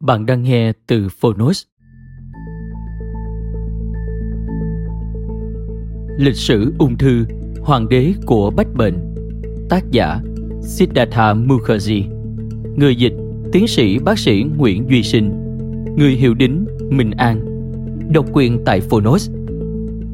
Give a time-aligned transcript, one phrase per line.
[0.00, 1.62] Bạn đang nghe từ Phonos.
[6.18, 7.24] Lịch sử ung thư,
[7.60, 9.14] hoàng đế của bách bệnh.
[9.68, 10.20] Tác giả
[10.62, 12.02] Siddhartha Mukherjee.
[12.76, 13.12] Người dịch
[13.52, 15.30] Tiến sĩ bác sĩ Nguyễn Duy Sinh.
[15.96, 17.40] Người hiệu đính Minh An.
[18.12, 19.30] Độc quyền tại Phonos.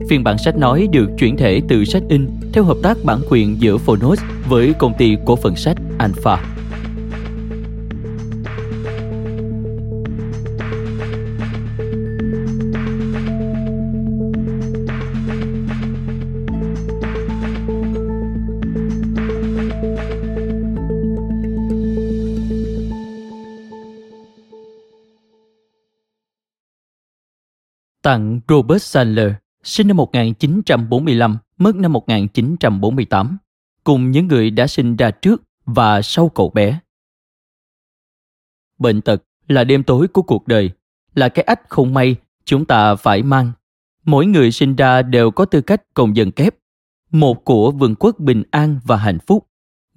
[0.08, 3.60] Phiên bản sách nói được chuyển thể từ sách in theo hợp tác bản quyền
[3.60, 6.55] giữa Phonos với công ty cổ phần sách Alpha.
[28.06, 29.32] Tặng Robert Sandler,
[29.62, 33.38] sinh năm 1945, mất năm 1948,
[33.84, 36.78] cùng những người đã sinh ra trước và sau cậu bé.
[38.78, 40.70] Bệnh tật là đêm tối của cuộc đời,
[41.14, 43.52] là cái ách không may chúng ta phải mang.
[44.04, 46.54] Mỗi người sinh ra đều có tư cách công dân kép,
[47.10, 49.46] một của vương quốc bình an và hạnh phúc,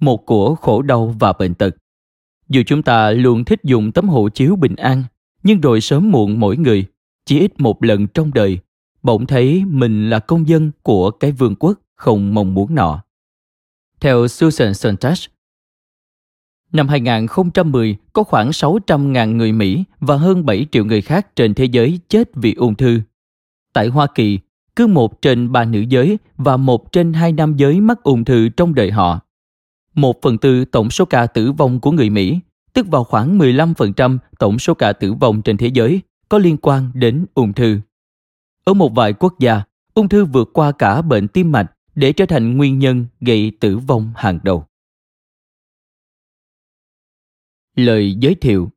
[0.00, 1.76] một của khổ đau và bệnh tật.
[2.48, 5.04] Dù chúng ta luôn thích dùng tấm hộ chiếu bình an,
[5.42, 6.86] nhưng rồi sớm muộn mỗi người
[7.30, 8.58] chỉ ít một lần trong đời,
[9.02, 13.02] bỗng thấy mình là công dân của cái vương quốc không mong muốn nọ.
[14.00, 15.14] Theo Susan Sontag,
[16.72, 21.64] năm 2010 có khoảng 600.000 người Mỹ và hơn 7 triệu người khác trên thế
[21.64, 23.00] giới chết vì ung thư.
[23.72, 24.38] Tại Hoa Kỳ,
[24.76, 28.48] cứ một trên ba nữ giới và một trên hai nam giới mắc ung thư
[28.48, 29.20] trong đời họ.
[29.94, 32.38] Một phần tư tổng số ca tử vong của người Mỹ,
[32.72, 36.90] tức vào khoảng 15% tổng số ca tử vong trên thế giới, có liên quan
[36.94, 37.80] đến ung thư.
[38.64, 39.62] Ở một vài quốc gia,
[39.94, 43.78] ung thư vượt qua cả bệnh tim mạch để trở thành nguyên nhân gây tử
[43.78, 44.66] vong hàng đầu.
[47.76, 48.70] Lời giới thiệu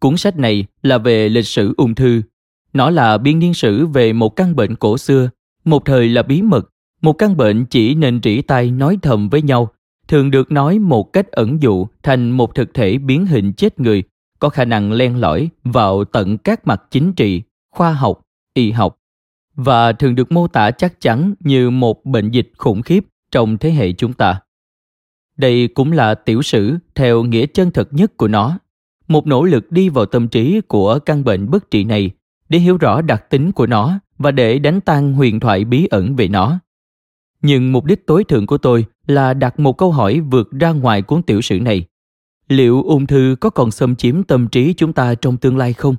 [0.00, 2.22] Cuốn sách này là về lịch sử ung thư.
[2.72, 5.30] Nó là biên niên sử về một căn bệnh cổ xưa,
[5.64, 6.70] một thời là bí mật,
[7.02, 9.68] một căn bệnh chỉ nên rỉ tay nói thầm với nhau,
[10.08, 14.02] thường được nói một cách ẩn dụ thành một thực thể biến hình chết người,
[14.38, 18.20] có khả năng len lỏi vào tận các mặt chính trị, khoa học,
[18.54, 18.96] y học
[19.54, 23.70] và thường được mô tả chắc chắn như một bệnh dịch khủng khiếp trong thế
[23.70, 24.40] hệ chúng ta.
[25.36, 28.58] Đây cũng là tiểu sử theo nghĩa chân thật nhất của nó
[29.10, 32.10] một nỗ lực đi vào tâm trí của căn bệnh bất trị này
[32.48, 36.16] để hiểu rõ đặc tính của nó và để đánh tan huyền thoại bí ẩn
[36.16, 36.58] về nó.
[37.42, 41.02] Nhưng mục đích tối thượng của tôi là đặt một câu hỏi vượt ra ngoài
[41.02, 41.84] cuốn tiểu sử này.
[42.48, 45.96] Liệu ung thư có còn xâm chiếm tâm trí chúng ta trong tương lai không?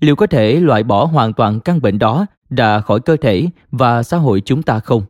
[0.00, 4.02] Liệu có thể loại bỏ hoàn toàn căn bệnh đó ra khỏi cơ thể và
[4.02, 5.02] xã hội chúng ta không?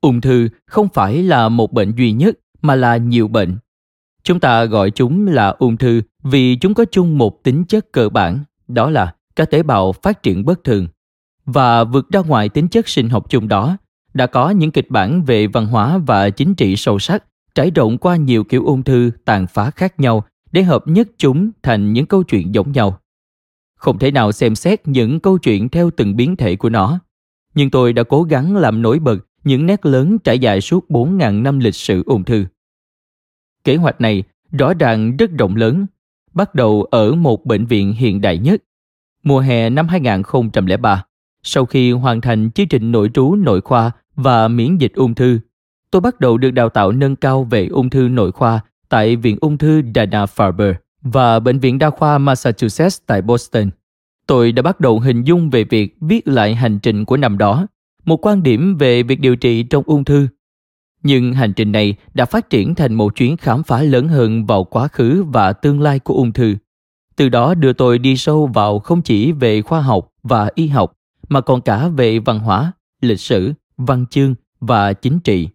[0.00, 3.58] Ung thư không phải là một bệnh duy nhất mà là nhiều bệnh
[4.24, 8.08] Chúng ta gọi chúng là ung thư vì chúng có chung một tính chất cơ
[8.08, 8.38] bản,
[8.68, 10.88] đó là các tế bào phát triển bất thường.
[11.46, 13.76] Và vượt ra ngoài tính chất sinh học chung đó,
[14.14, 17.24] đã có những kịch bản về văn hóa và chính trị sâu sắc
[17.54, 21.50] trải rộng qua nhiều kiểu ung thư tàn phá khác nhau để hợp nhất chúng
[21.62, 22.98] thành những câu chuyện giống nhau.
[23.76, 27.00] Không thể nào xem xét những câu chuyện theo từng biến thể của nó,
[27.54, 31.42] nhưng tôi đã cố gắng làm nổi bật những nét lớn trải dài suốt 4.000
[31.42, 32.44] năm lịch sử ung thư.
[33.64, 34.22] Kế hoạch này
[34.52, 35.86] rõ ràng rất rộng lớn,
[36.34, 38.62] bắt đầu ở một bệnh viện hiện đại nhất.
[39.22, 41.04] Mùa hè năm 2003,
[41.42, 45.40] sau khi hoàn thành chương trình nội trú nội khoa và miễn dịch ung thư
[45.90, 49.36] tôi bắt đầu được đào tạo nâng cao về ung thư nội khoa tại Viện
[49.40, 53.70] Ung thư Dana-Farber và Bệnh viện Đa khoa Massachusetts tại Boston.
[54.26, 57.66] Tôi đã bắt đầu hình dung về việc viết lại hành trình của năm đó,
[58.04, 60.28] một quan điểm về việc điều trị trong ung thư.
[61.02, 64.64] Nhưng hành trình này đã phát triển thành một chuyến khám phá lớn hơn vào
[64.64, 66.56] quá khứ và tương lai của ung thư.
[67.16, 70.92] Từ đó đưa tôi đi sâu vào không chỉ về khoa học và y học,
[71.28, 75.48] mà còn cả về văn hóa, lịch sử, văn chương và chính trị.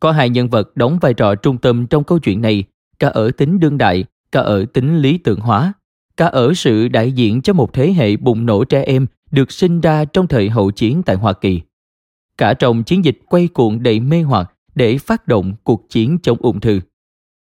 [0.00, 2.64] Có hai nhân vật đóng vai trò trung tâm trong câu chuyện này,
[2.98, 5.72] cả ở tính đương đại, cả ở tính lý tưởng hóa,
[6.16, 9.80] cả ở sự đại diện cho một thế hệ bùng nổ trẻ em được sinh
[9.80, 11.60] ra trong thời hậu chiến tại Hoa Kỳ.
[12.38, 16.38] Cả trong chiến dịch quay cuộn đầy mê hoặc để phát động cuộc chiến chống
[16.40, 16.80] ung thư.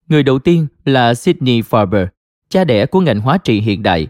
[0.08, 2.08] Người đầu tiên là Sidney Farber,
[2.50, 4.08] cha đẻ của ngành hóa trị hiện đại.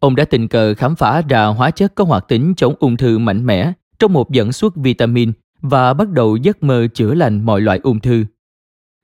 [0.00, 3.18] Ông đã tình cờ khám phá ra hóa chất có hoạt tính chống ung thư
[3.18, 7.60] mạnh mẽ trong một dẫn xuất vitamin và bắt đầu giấc mơ chữa lành mọi
[7.60, 8.24] loại ung thư.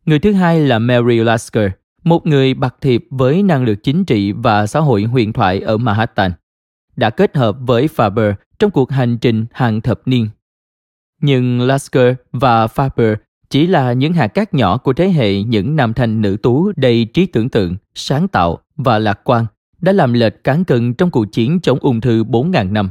[0.07, 1.71] Người thứ hai là Mary Lasker,
[2.05, 5.77] một người bạc thiệp với năng lực chính trị và xã hội huyền thoại ở
[5.77, 6.33] Manhattan,
[6.97, 10.29] đã kết hợp với Faber trong cuộc hành trình hàng thập niên.
[11.23, 13.17] Nhưng Lasker và Faber
[13.51, 17.05] chỉ là những hạt cát nhỏ của thế hệ những nam thanh nữ tú đầy
[17.05, 19.47] trí tưởng tượng, sáng tạo và lạc quan
[19.81, 22.91] đã làm lệch cán cân trong cuộc chiến chống ung thư 4.000 năm.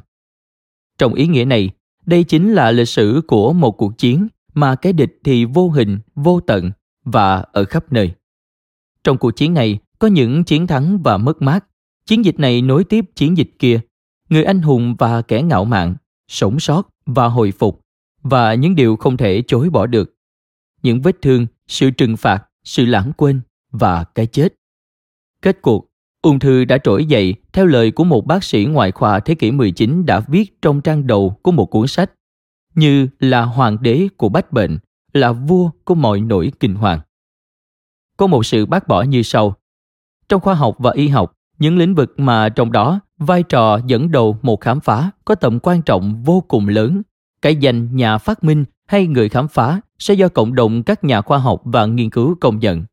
[0.98, 1.70] Trong ý nghĩa này,
[2.06, 6.00] đây chính là lịch sử của một cuộc chiến mà cái địch thì vô hình,
[6.16, 6.72] vô tận
[7.06, 8.12] và ở khắp nơi.
[9.04, 11.66] Trong cuộc chiến này có những chiến thắng và mất mát.
[12.06, 13.80] Chiến dịch này nối tiếp chiến dịch kia.
[14.30, 15.96] Người anh hùng và kẻ ngạo mạn,
[16.28, 17.82] sống sót và hồi phục
[18.24, 20.16] và những điều không thể chối bỏ được.
[20.84, 23.42] Những vết thương, sự trừng phạt, sự lãng quên
[23.72, 24.54] và cái chết.
[25.42, 25.92] Kết cuộc,
[26.22, 29.52] ung thư đã trỗi dậy theo lời của một bác sĩ ngoại khoa thế kỷ
[29.52, 32.12] 19 đã viết trong trang đầu của một cuốn sách
[32.76, 34.78] như là hoàng đế của bách bệnh,
[35.14, 37.00] là vua của mọi nỗi kinh hoàng
[38.22, 39.56] có một sự bác bỏ như sau.
[40.30, 44.12] Trong khoa học và y học, những lĩnh vực mà trong đó vai trò dẫn
[44.12, 47.02] đầu một khám phá có tầm quan trọng vô cùng lớn.
[47.42, 51.22] Cái danh nhà phát minh hay người khám phá sẽ do cộng đồng các nhà
[51.22, 52.84] khoa học và nghiên cứu công nhận.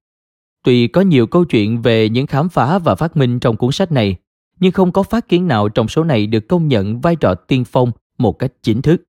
[0.64, 3.92] Tuy có nhiều câu chuyện về những khám phá và phát minh trong cuốn sách
[3.92, 4.16] này,
[4.60, 7.64] nhưng không có phát kiến nào trong số này được công nhận vai trò tiên
[7.64, 9.02] phong một cách chính thức.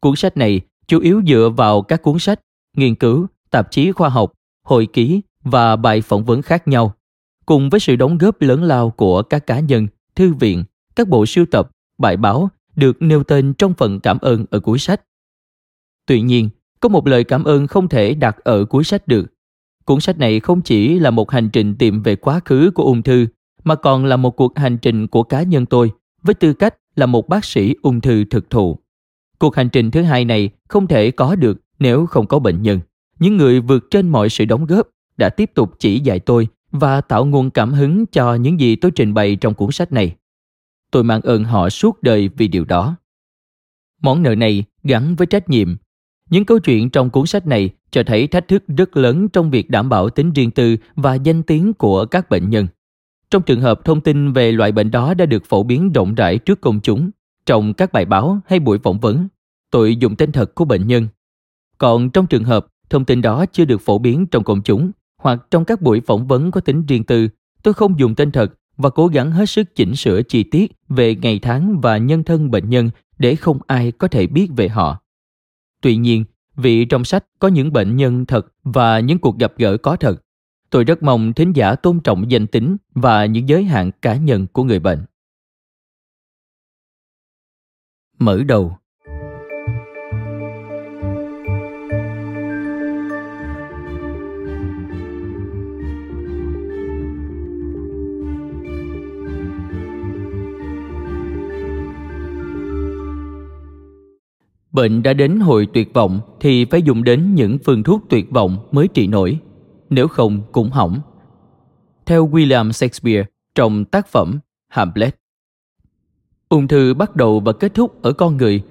[0.00, 2.40] Cuốn sách này chủ yếu dựa vào các cuốn sách,
[2.76, 4.32] nghiên cứu, tạp chí khoa học
[4.64, 6.94] hội ký và bài phỏng vấn khác nhau,
[7.46, 10.64] cùng với sự đóng góp lớn lao của các cá nhân, thư viện,
[10.96, 14.78] các bộ sưu tập, bài báo được nêu tên trong phần cảm ơn ở cuối
[14.78, 15.00] sách.
[16.06, 16.50] Tuy nhiên,
[16.80, 19.26] có một lời cảm ơn không thể đặt ở cuối sách được.
[19.84, 23.02] Cuốn sách này không chỉ là một hành trình tìm về quá khứ của ung
[23.02, 23.26] thư,
[23.64, 25.92] mà còn là một cuộc hành trình của cá nhân tôi
[26.22, 28.78] với tư cách là một bác sĩ ung thư thực thụ.
[29.38, 32.80] Cuộc hành trình thứ hai này không thể có được nếu không có bệnh nhân
[33.18, 37.00] những người vượt trên mọi sự đóng góp đã tiếp tục chỉ dạy tôi và
[37.00, 40.16] tạo nguồn cảm hứng cho những gì tôi trình bày trong cuốn sách này.
[40.94, 42.96] Tôi mang ơn họ suốt đời vì điều đó.
[44.02, 45.76] Món nợ này gắn với trách nhiệm.
[46.30, 49.70] Những câu chuyện trong cuốn sách này cho thấy thách thức rất lớn trong việc
[49.70, 52.66] đảm bảo tính riêng tư và danh tiếng của các bệnh nhân.
[53.30, 56.38] Trong trường hợp thông tin về loại bệnh đó đã được phổ biến rộng rãi
[56.38, 57.10] trước công chúng,
[57.46, 59.28] trong các bài báo hay buổi phỏng vấn,
[59.70, 61.08] tôi dùng tên thật của bệnh nhân.
[61.78, 64.90] Còn trong trường hợp thông tin đó chưa được phổ biến trong công chúng
[65.22, 67.28] hoặc trong các buổi phỏng vấn có tính riêng tư,
[67.62, 71.14] tôi không dùng tên thật và cố gắng hết sức chỉnh sửa chi tiết về
[71.14, 75.02] ngày tháng và nhân thân bệnh nhân để không ai có thể biết về họ.
[75.80, 76.24] Tuy nhiên,
[76.56, 80.22] vì trong sách có những bệnh nhân thật và những cuộc gặp gỡ có thật,
[80.70, 84.46] tôi rất mong thính giả tôn trọng danh tính và những giới hạn cá nhân
[84.52, 85.04] của người bệnh.
[88.18, 88.76] Mở đầu
[104.74, 108.58] Bệnh đã đến hồi tuyệt vọng thì phải dùng đến những phương thuốc tuyệt vọng
[108.72, 109.38] mới trị nổi,
[109.90, 111.00] nếu không cũng hỏng.
[112.06, 114.38] Theo William Shakespeare trong tác phẩm
[114.68, 115.16] Hamlet.
[116.48, 118.62] Ung thư bắt đầu và kết thúc ở con người.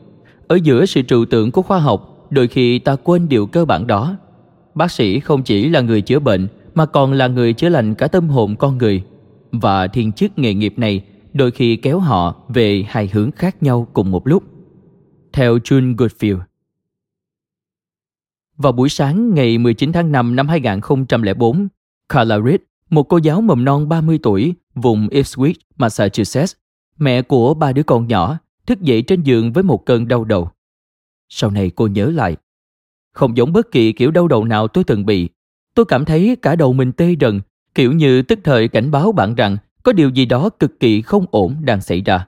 [0.47, 3.87] Ở giữa sự trừu tượng của khoa học, đôi khi ta quên điều cơ bản
[3.87, 4.15] đó.
[4.75, 8.07] Bác sĩ không chỉ là người chữa bệnh mà còn là người chữa lành cả
[8.07, 9.03] tâm hồn con người.
[9.51, 13.87] Và thiên chức nghề nghiệp này đôi khi kéo họ về hai hướng khác nhau
[13.93, 14.52] cùng một lúc
[15.33, 16.39] theo June Goodfield.
[18.57, 21.67] Vào buổi sáng ngày 19 tháng 5 năm 2004,
[22.09, 22.59] Carla Reed,
[22.89, 26.53] một cô giáo mầm non 30 tuổi, vùng Ipswich, Massachusetts,
[26.97, 30.49] mẹ của ba đứa con nhỏ, thức dậy trên giường với một cơn đau đầu.
[31.29, 32.35] Sau này cô nhớ lại,
[33.11, 35.29] Không giống bất kỳ kiểu đau đầu nào tôi từng bị.
[35.73, 37.41] Tôi cảm thấy cả đầu mình tê rần,
[37.75, 41.25] kiểu như tức thời cảnh báo bạn rằng có điều gì đó cực kỳ không
[41.31, 42.27] ổn đang xảy ra.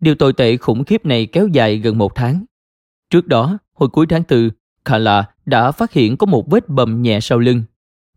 [0.00, 2.44] Điều tồi tệ khủng khiếp này kéo dài gần một tháng.
[3.10, 4.50] Trước đó, hồi cuối tháng 4,
[4.84, 7.62] Kala đã phát hiện có một vết bầm nhẹ sau lưng.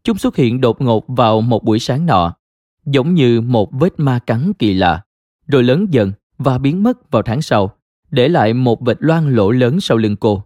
[0.03, 2.35] Chúng xuất hiện đột ngột vào một buổi sáng nọ,
[2.85, 5.03] giống như một vết ma cắn kỳ lạ,
[5.47, 7.77] rồi lớn dần và biến mất vào tháng sau,
[8.11, 10.43] để lại một vệt loang lỗ lớn sau lưng cô.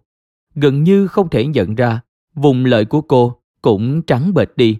[0.54, 2.00] Gần như không thể nhận ra,
[2.34, 4.78] vùng lợi của cô cũng trắng bệch đi.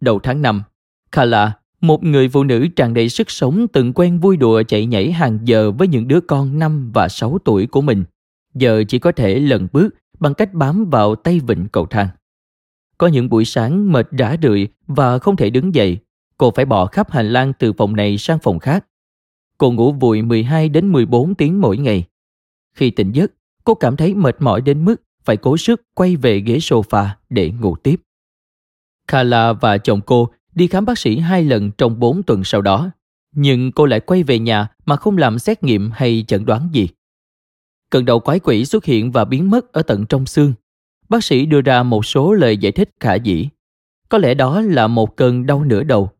[0.00, 0.62] Đầu tháng 5,
[1.12, 5.12] Kala, một người phụ nữ tràn đầy sức sống từng quen vui đùa chạy nhảy
[5.12, 8.04] hàng giờ với những đứa con 5 và 6 tuổi của mình,
[8.54, 12.08] giờ chỉ có thể lần bước bằng cách bám vào tay vịnh cầu thang.
[12.98, 15.98] Có những buổi sáng mệt rã rượi và không thể đứng dậy,
[16.38, 18.86] cô phải bỏ khắp hành lang từ phòng này sang phòng khác.
[19.58, 22.04] Cô ngủ vùi 12 đến 14 tiếng mỗi ngày.
[22.74, 23.32] Khi tỉnh giấc,
[23.64, 27.50] cô cảm thấy mệt mỏi đến mức phải cố sức quay về ghế sofa để
[27.60, 28.00] ngủ tiếp.
[29.08, 32.90] Kala và chồng cô đi khám bác sĩ hai lần trong 4 tuần sau đó,
[33.34, 36.88] nhưng cô lại quay về nhà mà không làm xét nghiệm hay chẩn đoán gì.
[37.90, 40.52] Cơn đau quái quỷ xuất hiện và biến mất ở tận trong xương.
[41.08, 43.48] Bác sĩ đưa ra một số lời giải thích khả dĩ.
[44.08, 46.10] Có lẽ đó là một cơn đau nửa đầu.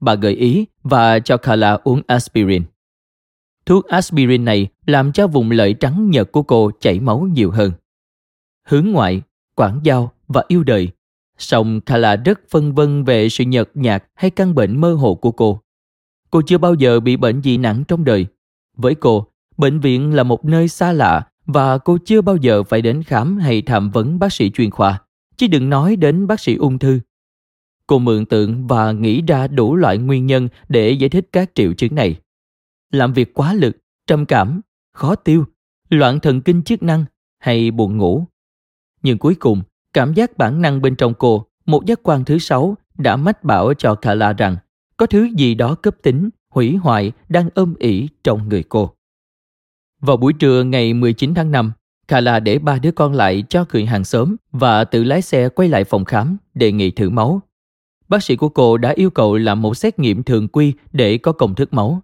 [0.00, 2.62] Bà gợi ý và cho Kala uống aspirin.
[3.66, 7.72] Thuốc aspirin này làm cho vùng lợi trắng nhợt của cô chảy máu nhiều hơn.
[8.66, 9.22] Hướng ngoại,
[9.54, 10.88] quảng giao và yêu đời.
[11.40, 15.32] Song Kala rất phân vân về sự nhợt nhạt hay căn bệnh mơ hồ của
[15.32, 15.60] cô.
[16.30, 18.26] Cô chưa bao giờ bị bệnh gì nặng trong đời.
[18.76, 22.82] Với cô, bệnh viện là một nơi xa lạ và cô chưa bao giờ phải
[22.82, 25.02] đến khám hay tham vấn bác sĩ chuyên khoa,
[25.36, 27.00] chứ đừng nói đến bác sĩ ung thư.
[27.86, 31.72] Cô mượn tượng và nghĩ ra đủ loại nguyên nhân để giải thích các triệu
[31.72, 32.16] chứng này.
[32.92, 34.60] Làm việc quá lực, trầm cảm,
[34.92, 35.44] khó tiêu,
[35.88, 37.04] loạn thần kinh chức năng
[37.38, 38.24] hay buồn ngủ.
[39.02, 42.76] Nhưng cuối cùng, cảm giác bản năng bên trong cô, một giác quan thứ sáu,
[42.98, 44.56] đã mách bảo cho Kala rằng
[44.96, 48.94] có thứ gì đó cấp tính, hủy hoại đang ôm ỉ trong người cô.
[50.00, 51.72] Vào buổi trưa ngày 19 tháng 5,
[52.08, 55.68] Kala để ba đứa con lại cho người hàng xóm và tự lái xe quay
[55.68, 57.40] lại phòng khám đề nghị thử máu.
[58.08, 61.32] Bác sĩ của cô đã yêu cầu làm một xét nghiệm thường quy để có
[61.32, 62.02] công thức máu.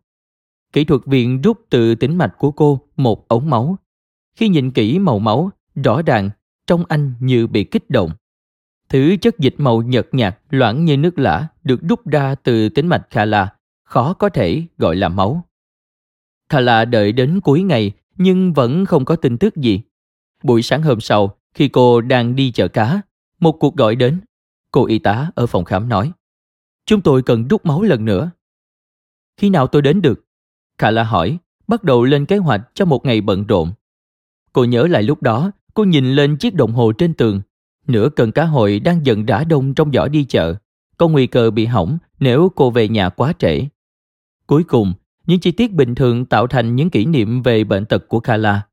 [0.72, 3.76] Kỹ thuật viên rút từ tính mạch của cô một ống máu.
[4.36, 5.50] Khi nhìn kỹ màu máu,
[5.84, 6.30] rõ ràng
[6.66, 8.10] trong anh như bị kích động.
[8.88, 12.86] Thứ chất dịch màu nhợt nhạt, loãng như nước lã được đút ra từ tính
[12.86, 13.54] mạch Kala,
[13.84, 15.44] khó có thể gọi là máu.
[16.48, 19.80] Kala đợi đến cuối ngày nhưng vẫn không có tin tức gì.
[20.42, 23.00] Buổi sáng hôm sau, khi cô đang đi chợ cá,
[23.40, 24.20] một cuộc gọi đến.
[24.70, 26.12] Cô y tá ở phòng khám nói,
[26.86, 28.30] chúng tôi cần đút máu lần nữa.
[29.36, 30.24] Khi nào tôi đến được?
[30.78, 33.72] Kala hỏi, bắt đầu lên kế hoạch cho một ngày bận rộn.
[34.52, 37.40] Cô nhớ lại lúc đó, cô nhìn lên chiếc đồng hồ trên tường.
[37.86, 40.54] Nửa cần cá hồi đang dần rã đông trong giỏ đi chợ.
[40.96, 43.62] Có nguy cơ bị hỏng nếu cô về nhà quá trễ.
[44.46, 44.92] Cuối cùng,
[45.26, 48.66] những chi tiết bình thường tạo thành những kỷ niệm về bệnh tật của Kala.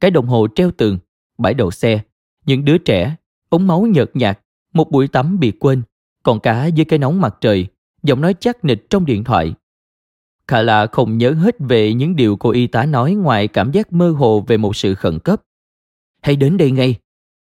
[0.00, 0.98] Cái đồng hồ treo tường,
[1.38, 2.00] bãi đậu xe,
[2.46, 3.16] những đứa trẻ,
[3.48, 4.40] ống máu nhợt nhạt,
[4.72, 5.82] một buổi tắm bị quên,
[6.22, 7.66] còn cá dưới cái nóng mặt trời,
[8.02, 9.54] giọng nói chắc nịch trong điện thoại.
[10.48, 14.10] Kala không nhớ hết về những điều cô y tá nói ngoài cảm giác mơ
[14.10, 15.42] hồ về một sự khẩn cấp.
[16.26, 16.94] Hãy đến đây ngay.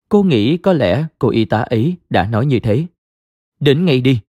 [0.09, 2.87] Cô nghĩ có lẽ cô y tá ấy đã nói như thế.
[3.61, 4.21] Đến ngay đi.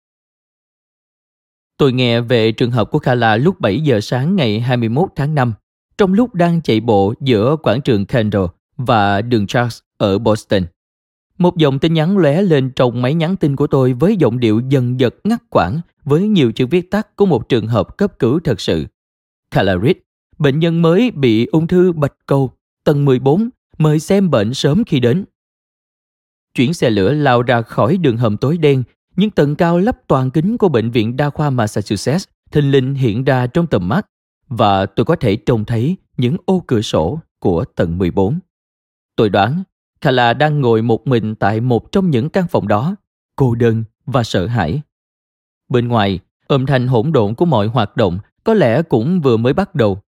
[1.77, 5.53] Tôi nghe về trường hợp của Kala lúc 7 giờ sáng ngày 21 tháng 5,
[5.98, 8.46] trong lúc đang chạy bộ giữa quảng trường Kendall
[8.77, 10.63] và đường Charles ở Boston.
[11.38, 14.62] Một dòng tin nhắn lóe lên trong máy nhắn tin của tôi với giọng điệu
[14.69, 18.39] dần dật ngắt quãng với nhiều chữ viết tắt của một trường hợp cấp cứu
[18.43, 18.86] thật sự.
[19.51, 19.98] Calarit,
[20.38, 22.51] bệnh nhân mới bị ung thư bạch cầu,
[22.84, 25.25] tầng 14, mời xem bệnh sớm khi đến.
[26.53, 28.83] Chuyển xe lửa lao ra khỏi đường hầm tối đen
[29.15, 33.24] những tầng cao lắp toàn kính của bệnh viện đa khoa Massachusetts thình lình hiện
[33.24, 34.05] ra trong tầm mắt
[34.48, 38.39] và tôi có thể trông thấy những ô cửa sổ của tầng 14.
[39.15, 39.63] Tôi đoán
[40.01, 42.95] Kala đang ngồi một mình tại một trong những căn phòng đó,
[43.36, 44.81] cô đơn và sợ hãi.
[45.69, 49.53] Bên ngoài, âm thanh hỗn độn của mọi hoạt động có lẽ cũng vừa mới
[49.53, 50.01] bắt đầu.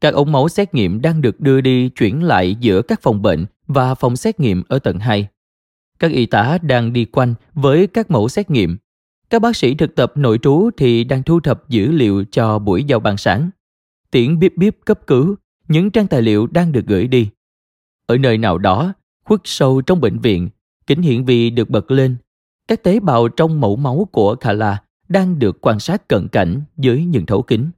[0.00, 3.46] Các ống máu xét nghiệm đang được đưa đi chuyển lại giữa các phòng bệnh
[3.66, 5.28] và phòng xét nghiệm ở tầng 2.
[5.98, 8.76] Các y tá đang đi quanh với các mẫu xét nghiệm.
[9.30, 12.84] Các bác sĩ thực tập nội trú thì đang thu thập dữ liệu cho buổi
[12.84, 13.50] giao ban sáng.
[14.10, 15.36] Tiễn bíp bíp cấp cứu,
[15.68, 17.28] những trang tài liệu đang được gửi đi.
[18.06, 18.92] Ở nơi nào đó,
[19.24, 20.48] khuất sâu trong bệnh viện,
[20.86, 22.16] kính hiển vi được bật lên.
[22.68, 27.04] Các tế bào trong mẫu máu của Kala đang được quan sát cận cảnh dưới
[27.04, 27.70] những thấu kính.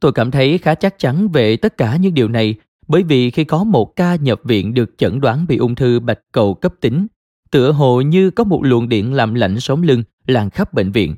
[0.00, 2.54] Tôi cảm thấy khá chắc chắn về tất cả những điều này
[2.88, 6.18] bởi vì khi có một ca nhập viện được chẩn đoán bị ung thư bạch
[6.32, 7.06] cầu cấp tính,
[7.50, 11.16] tựa hồ như có một luồng điện làm lạnh sống lưng lan khắp bệnh viện.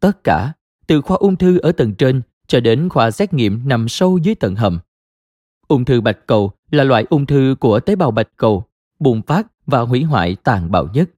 [0.00, 0.52] Tất cả,
[0.86, 4.34] từ khoa ung thư ở tầng trên cho đến khoa xét nghiệm nằm sâu dưới
[4.34, 4.78] tầng hầm.
[5.68, 8.64] Ung thư bạch cầu là loại ung thư của tế bào bạch cầu,
[8.98, 11.10] bùng phát và hủy hoại tàn bạo nhất.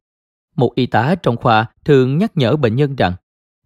[0.57, 3.13] Một y tá trong khoa thường nhắc nhở bệnh nhân rằng,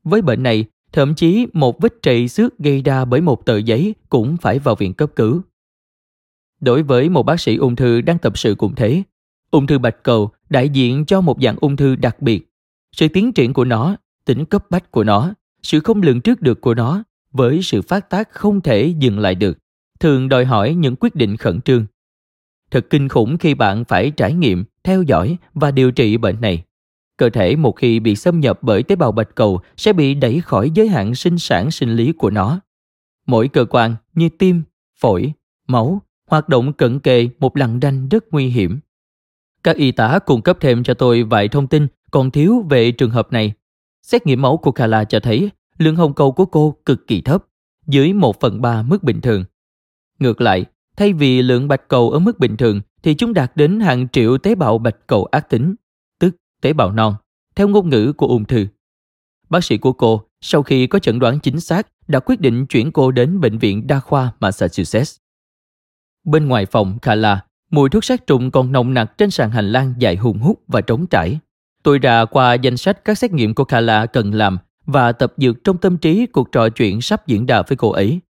[0.05, 0.65] với bệnh này,
[0.97, 4.75] thậm chí một vết trầy xước gây ra bởi một tờ giấy cũng phải vào
[4.75, 5.43] viện cấp cứu.
[6.61, 9.03] Đối với một bác sĩ ung thư đang tập sự cũng thế,
[9.51, 12.49] ung thư bạch cầu đại diện cho một dạng ung thư đặc biệt.
[12.93, 16.61] Sự tiến triển của nó, tính cấp bách của nó, sự không lường trước được
[16.61, 19.59] của nó với sự phát tác không thể dừng lại được,
[20.01, 21.87] thường đòi hỏi những quyết định khẩn trương.
[22.71, 26.65] Thật kinh khủng khi bạn phải trải nghiệm, theo dõi và điều trị bệnh này.
[27.17, 30.41] Cơ thể một khi bị xâm nhập bởi tế bào bạch cầu sẽ bị đẩy
[30.41, 32.61] khỏi giới hạn sinh sản sinh lý của nó.
[33.27, 34.63] Mỗi cơ quan như tim,
[35.01, 35.33] phổi,
[35.69, 38.79] máu hoạt động cận kề một lằn ranh rất nguy hiểm.
[39.63, 43.11] Các y tá cung cấp thêm cho tôi vài thông tin còn thiếu về trường
[43.11, 43.53] hợp này.
[44.03, 47.45] Xét nghiệm máu của Kala cho thấy lượng hồng cầu của cô cực kỳ thấp,
[47.87, 49.45] dưới 1 phần 3 mức bình thường.
[50.19, 50.65] Ngược lại,
[50.97, 54.39] thay vì lượng bạch cầu ở mức bình thường thì chúng đạt đến hàng triệu
[54.39, 55.75] tế bào bạch cầu ác tính,
[56.61, 57.15] tế bào non,
[57.57, 58.67] theo ngôn ngữ của ung thư.
[59.49, 62.93] Bác sĩ của cô, sau khi có chẩn đoán chính xác, đã quyết định chuyển
[62.93, 65.17] cô đến Bệnh viện Đa khoa Massachusetts.
[66.25, 69.95] Bên ngoài phòng Kala, mùi thuốc sát trùng còn nồng nặc trên sàn hành lang
[69.99, 71.39] dài hùng hút và trống trải.
[71.83, 75.65] Tôi ra qua danh sách các xét nghiệm của Kala cần làm và tập dược
[75.65, 78.21] trong tâm trí cuộc trò chuyện sắp diễn ra với cô ấy.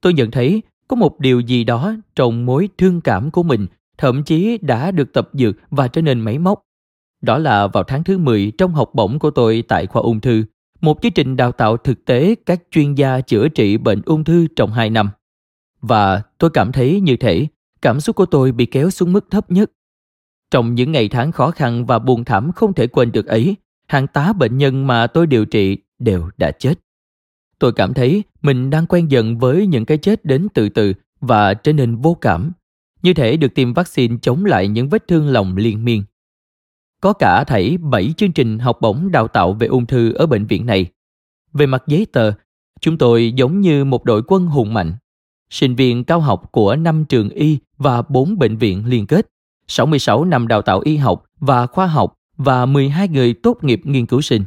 [0.00, 3.66] Tôi nhận thấy có một điều gì đó trong mối thương cảm của mình
[3.98, 6.62] thậm chí đã được tập dược và trở nên máy móc.
[7.20, 10.44] Đó là vào tháng thứ 10 trong học bổng của tôi tại khoa ung thư,
[10.80, 14.46] một chương trình đào tạo thực tế các chuyên gia chữa trị bệnh ung thư
[14.56, 15.10] trong 2 năm.
[15.80, 17.46] Và tôi cảm thấy như thể
[17.82, 19.70] cảm xúc của tôi bị kéo xuống mức thấp nhất.
[20.50, 23.56] Trong những ngày tháng khó khăn và buồn thảm không thể quên được ấy,
[23.88, 26.74] hàng tá bệnh nhân mà tôi điều trị đều đã chết.
[27.58, 31.54] Tôi cảm thấy mình đang quen dần với những cái chết đến từ từ và
[31.54, 32.52] trở nên vô cảm,
[33.02, 36.04] như thể được tiêm vaccine chống lại những vết thương lòng liên miên.
[37.00, 40.46] Có cả thảy 7 chương trình học bổng đào tạo về ung thư ở bệnh
[40.46, 40.86] viện này.
[41.52, 42.32] Về mặt giấy tờ,
[42.80, 44.92] chúng tôi giống như một đội quân hùng mạnh.
[45.50, 49.26] Sinh viên cao học của 5 trường y và 4 bệnh viện liên kết,
[49.66, 54.06] 66 năm đào tạo y học và khoa học và 12 người tốt nghiệp nghiên
[54.06, 54.44] cứu sinh.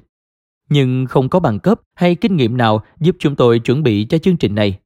[0.70, 4.18] Nhưng không có bằng cấp hay kinh nghiệm nào giúp chúng tôi chuẩn bị cho
[4.18, 4.80] chương trình này.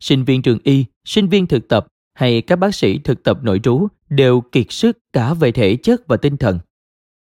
[0.00, 3.60] Sinh viên trường y, sinh viên thực tập hay các bác sĩ thực tập nội
[3.62, 6.58] trú đều kiệt sức cả về thể chất và tinh thần.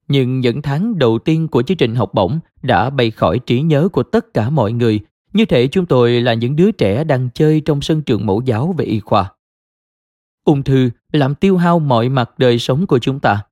[0.08, 3.88] Nhưng những tháng đầu tiên của chương trình học bổng đã bay khỏi trí nhớ
[3.92, 5.00] của tất cả mọi người,
[5.32, 8.74] như thể chúng tôi là những đứa trẻ đang chơi trong sân trường mẫu giáo
[8.78, 9.32] về y khoa.
[10.44, 13.42] Ung thư làm tiêu hao mọi mặt đời sống của chúng ta.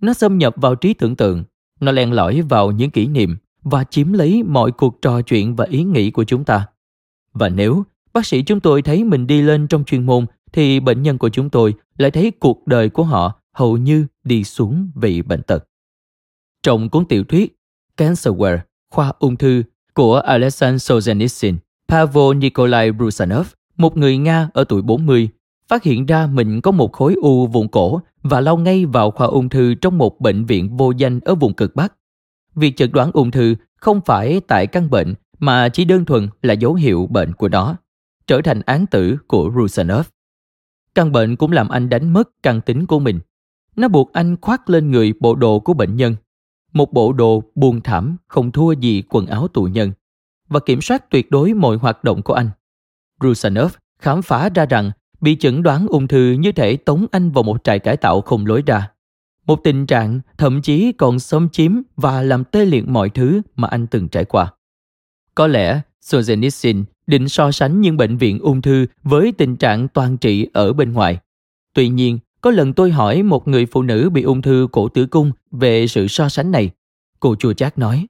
[0.00, 1.44] Nó xâm nhập vào trí tưởng tượng,
[1.80, 5.64] nó len lỏi vào những kỷ niệm và chiếm lấy mọi cuộc trò chuyện và
[5.64, 6.66] ý nghĩ của chúng ta.
[7.32, 11.02] Và nếu bác sĩ chúng tôi thấy mình đi lên trong chuyên môn thì bệnh
[11.02, 15.22] nhân của chúng tôi lại thấy cuộc đời của họ hầu như đi xuống vì
[15.22, 15.64] bệnh tật.
[16.62, 17.56] Trong cuốn tiểu thuyết
[17.96, 18.58] Cancerware,
[18.90, 19.62] khoa ung thư
[19.94, 21.56] của Alexander Solzhenitsyn,
[21.88, 23.46] Pavel Nikolai brusanov
[23.76, 25.28] một người Nga ở tuổi 40,
[25.68, 29.26] phát hiện ra mình có một khối u vùng cổ và lao ngay vào khoa
[29.26, 31.94] ung thư trong một bệnh viện vô danh ở vùng cực Bắc.
[32.54, 36.54] Việc chẩn đoán ung thư không phải tại căn bệnh mà chỉ đơn thuần là
[36.54, 37.76] dấu hiệu bệnh của nó,
[38.26, 40.06] trở thành án tử của Rusanov.
[40.94, 43.20] Căn bệnh cũng làm anh đánh mất căn tính của mình.
[43.76, 46.16] Nó buộc anh khoác lên người bộ đồ của bệnh nhân.
[46.72, 49.92] Một bộ đồ buồn thảm không thua gì quần áo tù nhân
[50.48, 52.50] và kiểm soát tuyệt đối mọi hoạt động của anh.
[53.20, 57.42] Rusanov khám phá ra rằng bị chẩn đoán ung thư như thể tống anh vào
[57.42, 58.90] một trại cải tạo không lối ra.
[59.46, 63.68] Một tình trạng thậm chí còn xâm chiếm và làm tê liệt mọi thứ mà
[63.68, 64.52] anh từng trải qua.
[65.34, 70.16] Có lẽ Solzhenitsyn định so sánh những bệnh viện ung thư với tình trạng toàn
[70.16, 71.18] trị ở bên ngoài.
[71.74, 75.06] Tuy nhiên, có lần tôi hỏi một người phụ nữ bị ung thư cổ tử
[75.06, 76.70] cung về sự so sánh này.
[77.20, 78.06] Cô chua chát nói,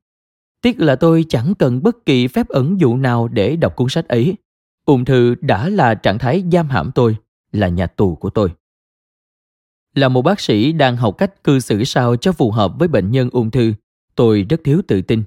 [0.62, 4.09] tiếc là tôi chẳng cần bất kỳ phép ẩn dụ nào để đọc cuốn sách
[4.09, 4.37] ấy.
[4.85, 7.16] Ung thư đã là trạng thái giam hãm tôi,
[7.53, 8.51] là nhà tù của tôi.
[9.95, 13.11] Là một bác sĩ đang học cách cư xử sao cho phù hợp với bệnh
[13.11, 13.73] nhân ung thư,
[14.14, 15.23] tôi rất thiếu tự tin.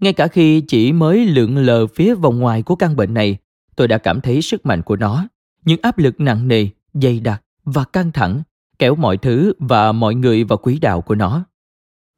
[0.00, 3.36] Ngay cả khi chỉ mới lượn lờ phía vòng ngoài của căn bệnh này,
[3.76, 5.28] tôi đã cảm thấy sức mạnh của nó,
[5.64, 8.42] những áp lực nặng nề, dày đặc và căng thẳng
[8.78, 11.44] kéo mọi thứ và mọi người vào quỹ đạo của nó.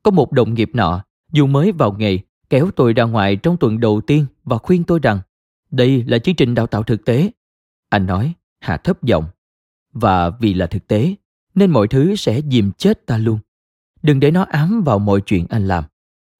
[0.02, 2.18] Có một đồng nghiệp nọ, dù mới vào nghề,
[2.50, 5.20] kéo tôi ra ngoài trong tuần đầu tiên và khuyên tôi rằng
[5.70, 7.30] đây là chương trình đào tạo thực tế.
[7.88, 9.24] Anh nói, hạ thấp giọng.
[9.92, 11.14] và vì là thực tế
[11.54, 13.38] nên mọi thứ sẽ dìm chết ta luôn
[14.02, 15.84] đừng để nó ám vào mọi chuyện anh làm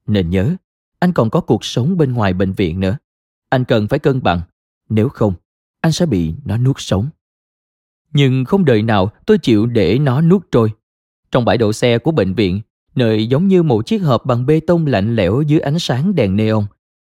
[0.06, 0.56] nên nhớ
[0.98, 2.98] anh còn có cuộc sống bên ngoài bệnh viện nữa
[3.48, 4.40] anh cần phải cân bằng
[4.88, 5.34] nếu không
[5.80, 7.08] anh sẽ bị nó nuốt sống
[8.14, 10.70] nhưng không đợi nào tôi chịu để nó nuốt trôi
[11.30, 12.60] trong bãi đậu xe của bệnh viện,
[12.94, 16.36] nơi giống như một chiếc hộp bằng bê tông lạnh lẽo dưới ánh sáng đèn
[16.36, 16.64] neon,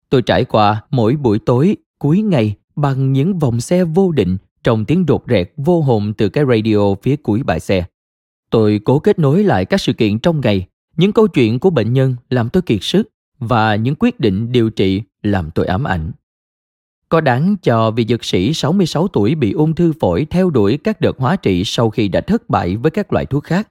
[0.10, 4.86] tôi trải qua mỗi buổi tối, cuối ngày, bằng những vòng xe vô định trong
[4.86, 7.86] tiếng đột rẹt vô hồn từ cái radio phía cuối bãi xe
[8.50, 11.94] tôi cố kết nối lại các sự kiện trong ngày, những câu chuyện của bệnh
[11.94, 13.10] nhân làm tôi kiệt sức
[13.40, 16.12] và những quyết định điều trị làm tôi ám ảnh.
[17.10, 21.02] Có đáng cho vị dược sĩ 66 tuổi bị ung thư phổi theo đuổi các
[21.02, 23.70] đợt hóa trị sau khi đã thất bại với các loại thuốc khác?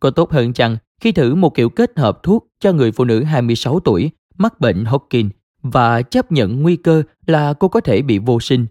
[0.00, 3.22] Có tốt hơn chăng khi thử một kiểu kết hợp thuốc cho người phụ nữ
[3.22, 5.28] 26 tuổi mắc bệnh Hodgkin
[5.62, 8.66] và chấp nhận nguy cơ là cô có thể bị vô sinh,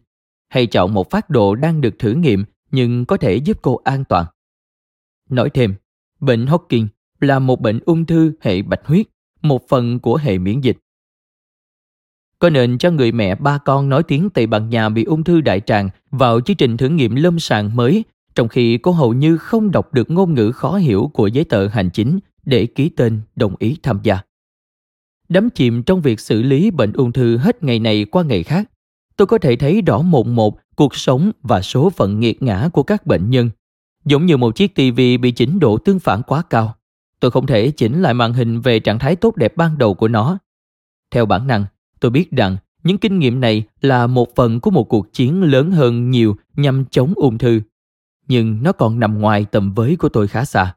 [0.49, 4.03] hay chọn một phát độ đang được thử nghiệm nhưng có thể giúp cô an
[4.09, 4.25] toàn?
[5.29, 5.75] Nói thêm,
[6.19, 6.87] bệnh Hodgkin
[7.19, 9.07] là một bệnh ung thư hệ bạch huyết,
[9.41, 10.77] một phần của hệ miễn dịch.
[12.39, 15.41] Có nên cho người mẹ ba con nói tiếng Tây Ban Nha bị ung thư
[15.41, 18.03] đại tràng vào chương trình thử nghiệm lâm sàng mới,
[18.35, 21.67] trong khi cô hầu như không đọc được ngôn ngữ khó hiểu của giấy tờ
[21.67, 24.19] hành chính để ký tên đồng ý tham gia.
[25.29, 28.69] Đắm chìm trong việc xử lý bệnh ung thư hết ngày này qua ngày khác,
[29.17, 32.83] tôi có thể thấy rõ một một cuộc sống và số phận nghiệt ngã của
[32.83, 33.49] các bệnh nhân.
[34.05, 36.75] Giống như một chiếc tivi bị chỉnh độ tương phản quá cao.
[37.19, 40.07] Tôi không thể chỉnh lại màn hình về trạng thái tốt đẹp ban đầu của
[40.07, 40.37] nó.
[41.11, 41.65] Theo bản năng,
[41.99, 45.71] tôi biết rằng những kinh nghiệm này là một phần của một cuộc chiến lớn
[45.71, 47.61] hơn nhiều nhằm chống ung thư.
[48.27, 50.75] Nhưng nó còn nằm ngoài tầm với của tôi khá xa.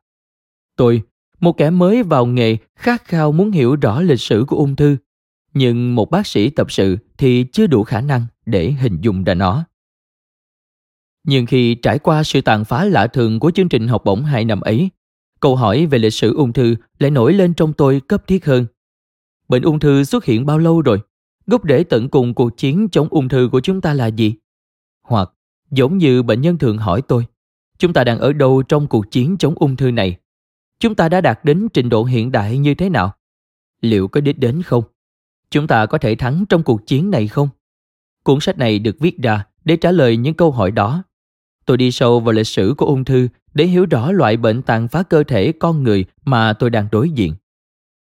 [0.77, 1.03] Tôi,
[1.41, 4.97] một kẻ mới vào nghề, khát khao muốn hiểu rõ lịch sử của ung thư.
[5.55, 9.35] Nhưng một bác sĩ tập sự thì chưa đủ khả năng để hình dung ra
[9.35, 9.65] nó.
[11.25, 14.45] Nhưng khi trải qua sự tàn phá lạ thường của chương trình học bổng hai
[14.45, 14.91] năm ấy,
[15.41, 18.67] câu hỏi về lịch sử ung thư lại nổi lên trong tôi cấp thiết hơn.
[19.49, 20.99] Bệnh ung thư xuất hiện bao lâu rồi?
[21.47, 24.35] Gốc rễ tận cùng cuộc chiến chống ung thư của chúng ta là gì?
[25.03, 25.33] Hoặc,
[25.71, 27.27] giống như bệnh nhân thường hỏi tôi,
[27.79, 30.17] chúng ta đang ở đâu trong cuộc chiến chống ung thư này?
[30.79, 33.15] Chúng ta đã đạt đến trình độ hiện đại như thế nào?
[33.81, 34.85] Liệu có đích đến không?
[35.51, 37.49] Chúng ta có thể thắng trong cuộc chiến này không?
[38.23, 41.03] Cuốn sách này được viết ra để trả lời những câu hỏi đó.
[41.67, 44.89] Tôi đi sâu vào lịch sử của ung thư để hiểu rõ loại bệnh tàn
[44.89, 47.35] phá cơ thể con người mà tôi đang đối diện.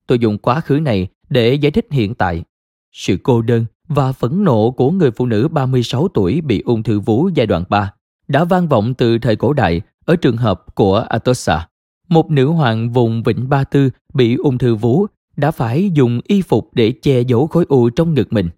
[0.07, 2.43] Tôi dùng quá khứ này để giải thích hiện tại.
[2.91, 6.99] Sự cô đơn và phẫn nộ của người phụ nữ 36 tuổi bị ung thư
[6.99, 7.93] vú giai đoạn 3
[8.27, 11.67] đã vang vọng từ thời cổ đại ở trường hợp của Atossa,
[12.09, 15.05] một nữ hoàng vùng Vịnh Ba Tư bị ung thư vú
[15.37, 18.49] đã phải dùng y phục để che giấu khối u trong ngực mình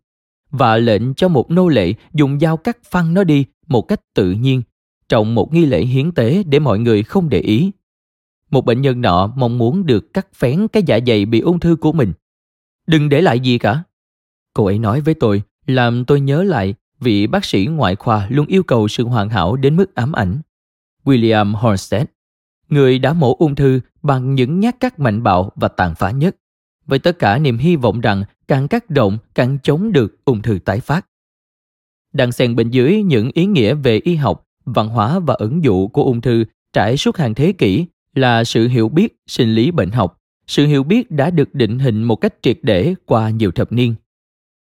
[0.52, 4.32] và lệnh cho một nô lệ dùng dao cắt phăng nó đi một cách tự
[4.32, 4.62] nhiên
[5.10, 7.72] trong một nghi lễ hiến tế để mọi người không để ý.
[8.52, 11.76] Một bệnh nhân nọ mong muốn được cắt phén cái dạ dày bị ung thư
[11.76, 12.14] của mình.
[12.88, 13.84] Đừng để lại gì cả.
[14.60, 18.46] Cô ấy nói với tôi, làm tôi nhớ lại vị bác sĩ ngoại khoa luôn
[18.48, 20.42] yêu cầu sự hoàn hảo đến mức ám ảnh.
[21.06, 22.06] William Hornstead,
[22.70, 26.36] người đã mổ ung thư bằng những nhát cắt mạnh bạo và tàn phá nhất,
[26.86, 30.60] với tất cả niềm hy vọng rằng càng cắt động càng chống được ung thư
[30.66, 31.06] tái phát.
[32.14, 35.88] đang xen bên dưới những ý nghĩa về y học văn hóa và ứng dụ
[35.88, 36.44] của ung thư
[36.74, 40.18] trải suốt hàng thế kỷ là sự hiểu biết sinh lý bệnh học
[40.48, 43.96] sự hiểu biết đã được định hình một cách triệt để qua nhiều thập niên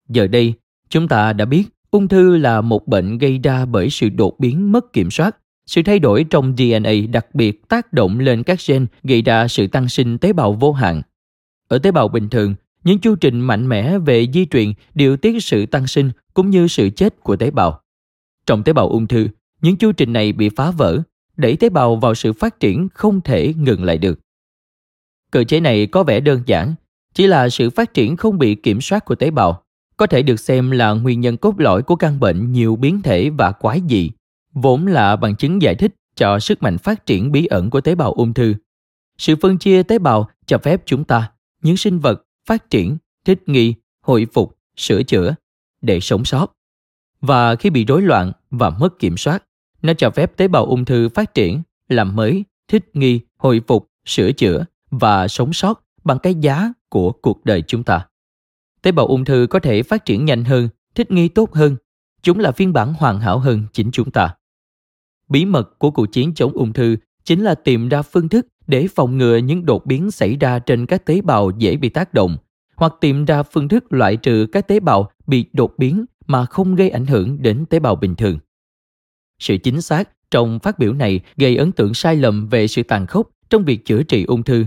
[0.09, 0.53] giờ đây
[0.89, 4.71] chúng ta đã biết ung thư là một bệnh gây ra bởi sự đột biến
[4.71, 5.37] mất kiểm soát
[5.69, 9.67] sự thay đổi trong dna đặc biệt tác động lên các gen gây ra sự
[9.67, 11.01] tăng sinh tế bào vô hạn.
[11.67, 15.43] Ở tế bào bình thường những chu trình mạnh mẽ về di truyền điều tiết
[15.43, 17.81] sự tăng sinh cũng như sự chết của tế bào.
[18.45, 19.27] Trong tế bào ung thư
[19.61, 21.01] những chu trình này bị phá vỡ,
[21.37, 24.19] đẩy tế bào vào sự phát triển không thể ngừng lại được.
[25.31, 26.75] Cơ chế này có vẻ đơn giản,
[27.13, 29.63] chỉ là sự phát triển không bị kiểm soát của tế bào,
[29.99, 33.29] có thể được xem là nguyên nhân cốt lõi của căn bệnh nhiều biến thể
[33.29, 34.11] và quái dị,
[34.53, 37.95] vốn là bằng chứng giải thích cho sức mạnh phát triển bí ẩn của tế
[37.95, 38.55] bào ung thư.
[39.17, 41.31] Sự phân chia tế bào cho phép chúng ta,
[41.61, 45.35] những sinh vật, phát triển, thích nghi, hồi phục, sửa chữa
[45.81, 46.51] để sống sót.
[47.21, 49.43] Và khi bị rối loạn và mất kiểm soát,
[49.81, 53.87] nó cho phép tế bào ung thư phát triển, làm mới, thích nghi, hồi phục,
[54.05, 58.08] sửa chữa và sống sót bằng cái giá của cuộc đời chúng ta.
[58.81, 61.75] Tế bào ung thư có thể phát triển nhanh hơn, thích nghi tốt hơn.
[62.21, 64.35] Chúng là phiên bản hoàn hảo hơn chính chúng ta.
[65.29, 68.87] Bí mật của cuộc chiến chống ung thư chính là tìm ra phương thức để
[68.95, 72.37] phòng ngừa những đột biến xảy ra trên các tế bào dễ bị tác động,
[72.75, 76.75] hoặc tìm ra phương thức loại trừ các tế bào bị đột biến mà không
[76.75, 78.39] gây ảnh hưởng đến tế bào bình thường
[79.39, 83.07] sự chính xác trong phát biểu này gây ấn tượng sai lầm về sự tàn
[83.07, 84.65] khốc trong việc chữa trị ung thư.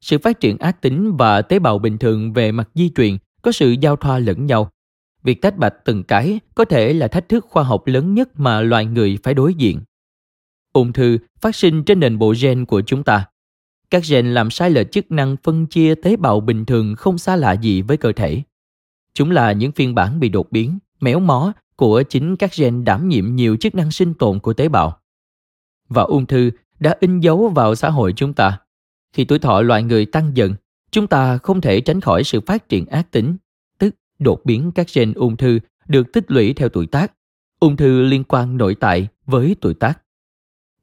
[0.00, 3.52] Sự phát triển ác tính và tế bào bình thường về mặt di truyền có
[3.52, 4.70] sự giao thoa lẫn nhau.
[5.22, 8.60] Việc tách bạch từng cái có thể là thách thức khoa học lớn nhất mà
[8.60, 9.80] loài người phải đối diện.
[10.72, 13.26] Ung thư phát sinh trên nền bộ gen của chúng ta.
[13.90, 17.36] Các gen làm sai lệch chức năng phân chia tế bào bình thường không xa
[17.36, 18.42] lạ gì với cơ thể.
[19.14, 23.08] Chúng là những phiên bản bị đột biến, méo mó của chính các gen đảm
[23.08, 25.00] nhiệm nhiều chức năng sinh tồn của tế bào.
[25.88, 28.60] Và ung thư đã in dấu vào xã hội chúng ta.
[29.12, 30.54] Khi tuổi thọ loài người tăng dần,
[30.96, 33.36] chúng ta không thể tránh khỏi sự phát triển ác tính,
[33.78, 37.12] tức đột biến các gen ung thư được tích lũy theo tuổi tác.
[37.60, 40.02] Ung thư liên quan nội tại với tuổi tác.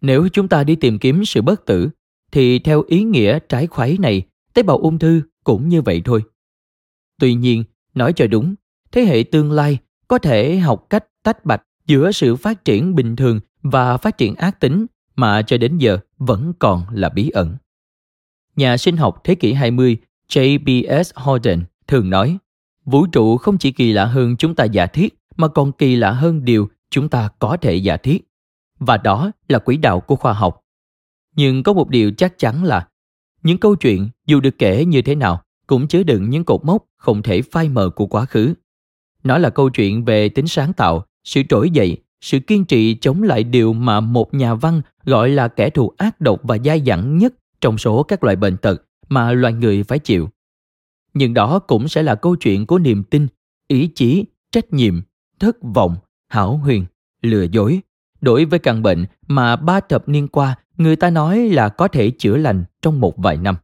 [0.02, 1.90] Nếu chúng ta đi tìm kiếm sự bất tử,
[2.32, 4.22] thì theo ý nghĩa trái khoái này,
[4.54, 6.24] tế bào ung thư cũng như vậy thôi.
[7.20, 8.56] Tuy nhiên, nói cho đúng,
[8.92, 13.16] thế hệ tương lai có thể học cách tách bạch giữa sự phát triển bình
[13.16, 17.56] thường và phát triển ác tính mà cho đến giờ vẫn còn là bí ẩn.
[18.56, 19.98] Nhà sinh học thế kỷ 20
[20.30, 21.12] J.B.S.
[21.16, 22.38] Horden thường nói,
[22.86, 26.12] vũ trụ không chỉ kỳ lạ hơn chúng ta giả thiết mà còn kỳ lạ
[26.12, 28.28] hơn điều chúng ta có thể giả thiết.
[28.80, 30.60] Và đó là quỹ đạo của khoa học.
[31.36, 32.88] Nhưng có một điều chắc chắn là
[33.44, 36.86] những câu chuyện dù được kể như thế nào cũng chứa đựng những cột mốc
[36.98, 38.54] không thể phai mờ của quá khứ.
[39.24, 43.24] Nó là câu chuyện về tính sáng tạo, sự trỗi dậy, sự kiên trì chống
[43.24, 47.18] lại điều mà một nhà văn gọi là kẻ thù ác độc và dai dẳng
[47.18, 50.30] nhất trong số các loại bệnh tật mà loài người phải chịu.
[51.14, 53.28] Nhưng đó cũng sẽ là câu chuyện của niềm tin,
[53.68, 55.02] ý chí, trách nhiệm,
[55.40, 55.96] thất vọng,
[56.30, 56.86] hảo huyền,
[57.22, 57.82] lừa dối,
[58.22, 62.12] đối với căn bệnh mà ba thập niên qua người ta nói là có thể
[62.12, 63.56] chữa lành trong một vài năm.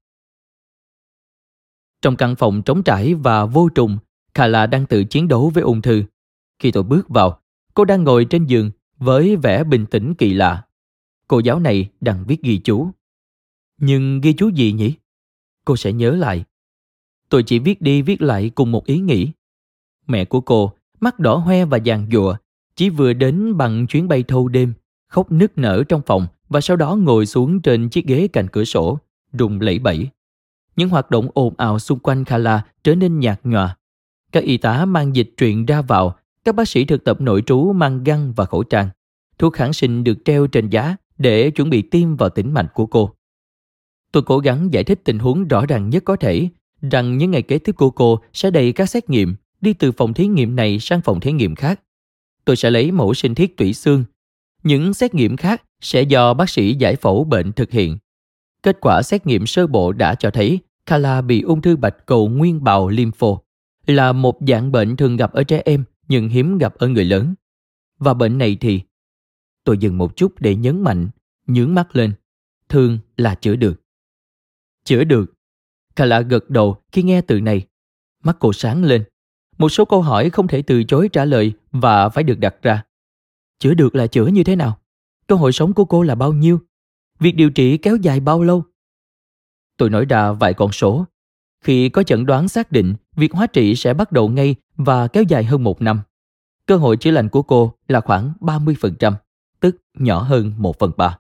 [2.02, 3.98] Trong căn phòng trống trải và vô trùng,
[4.34, 6.04] Kala đang tự chiến đấu với ung thư.
[6.60, 7.42] Khi tôi bước vào,
[7.74, 10.64] cô đang ngồi trên giường với vẻ bình tĩnh kỳ lạ.
[11.28, 12.92] Cô giáo này đang viết ghi chú.
[13.80, 14.94] Nhưng ghi chú gì nhỉ?
[15.66, 16.44] Cô sẽ nhớ lại.
[17.30, 19.32] Tôi chỉ viết đi viết lại cùng một ý nghĩ.
[20.08, 22.36] Mẹ của cô, mắt đỏ hoe và giàn giụa,
[22.76, 24.74] chỉ vừa đến bằng chuyến bay thâu đêm,
[25.08, 28.64] khóc nức nở trong phòng và sau đó ngồi xuống trên chiếc ghế cạnh cửa
[28.64, 29.00] sổ,
[29.34, 30.08] rùng lẩy bẩy.
[30.76, 33.78] Những hoạt động ồn ào xung quanh Khala trở nên nhạt nhòa.
[34.32, 37.74] Các y tá mang dịch truyền ra vào, các bác sĩ thực tập nội trú
[37.74, 38.90] mang găng và khẩu trang.
[39.38, 42.86] Thuốc kháng sinh được treo trên giá để chuẩn bị tiêm vào tĩnh mạch của
[42.86, 43.12] cô.
[44.12, 46.50] Tôi cố gắng giải thích tình huống rõ ràng nhất có thể,
[46.82, 50.14] rằng những ngày kế tiếp của cô sẽ đầy các xét nghiệm, đi từ phòng
[50.14, 51.82] thí nghiệm này sang phòng thí nghiệm khác.
[52.46, 54.04] Tôi sẽ lấy mẫu sinh thiết tủy xương.
[54.64, 57.98] Những xét nghiệm khác sẽ do bác sĩ giải phẫu bệnh thực hiện.
[58.64, 62.30] Kết quả xét nghiệm sơ bộ đã cho thấy Kala bị ung thư bạch cầu
[62.30, 63.38] nguyên bào lympho,
[63.86, 67.34] là một dạng bệnh thường gặp ở trẻ em nhưng hiếm gặp ở người lớn.
[68.00, 68.82] Và bệnh này thì
[69.64, 71.10] tôi dừng một chút để nhấn mạnh,
[71.48, 72.14] nhướng mắt lên.
[72.70, 73.82] Thường là chữa được.
[74.90, 75.34] Chữa được.
[75.96, 77.68] Kala gật đầu khi nghe từ này.
[78.24, 79.04] Mắt cô sáng lên.
[79.58, 82.84] Một số câu hỏi không thể từ chối trả lời và phải được đặt ra.
[83.60, 84.80] Chữa được là chữa như thế nào?
[85.28, 86.60] Cơ hội sống của cô là bao nhiêu?
[87.20, 88.64] Việc điều trị kéo dài bao lâu?
[89.78, 91.06] Tôi nói ra vài con số.
[91.64, 95.24] Khi có chẩn đoán xác định, việc hóa trị sẽ bắt đầu ngay và kéo
[95.24, 96.02] dài hơn một năm.
[96.66, 99.14] Cơ hội chữa lành của cô là khoảng 30%,
[99.60, 101.20] tức nhỏ hơn 1 phần 3.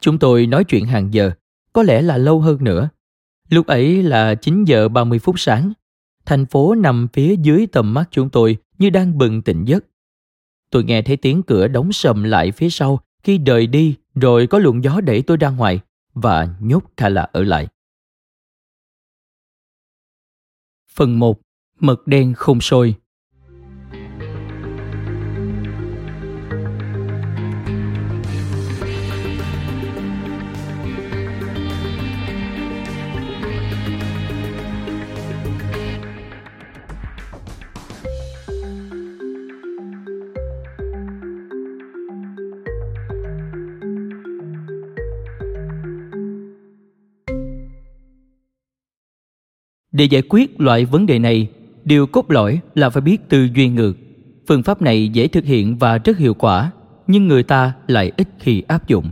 [0.00, 1.32] Chúng tôi nói chuyện hàng giờ,
[1.74, 2.88] có lẽ là lâu hơn nữa.
[3.48, 5.72] Lúc ấy là 9 giờ 30 phút sáng.
[6.26, 9.84] Thành phố nằm phía dưới tầm mắt chúng tôi như đang bừng tỉnh giấc.
[10.70, 14.58] Tôi nghe thấy tiếng cửa đóng sầm lại phía sau khi rời đi rồi có
[14.58, 15.80] luồng gió đẩy tôi ra ngoài
[16.14, 17.68] và nhốt Kala ở lại.
[20.92, 21.40] Phần 1.
[21.80, 22.94] Mật đen không sôi
[49.94, 51.50] Để giải quyết loại vấn đề này,
[51.84, 53.96] điều cốt lõi là phải biết tư duy ngược.
[54.48, 56.72] Phương pháp này dễ thực hiện và rất hiệu quả,
[57.06, 59.10] nhưng người ta lại ít khi áp dụng.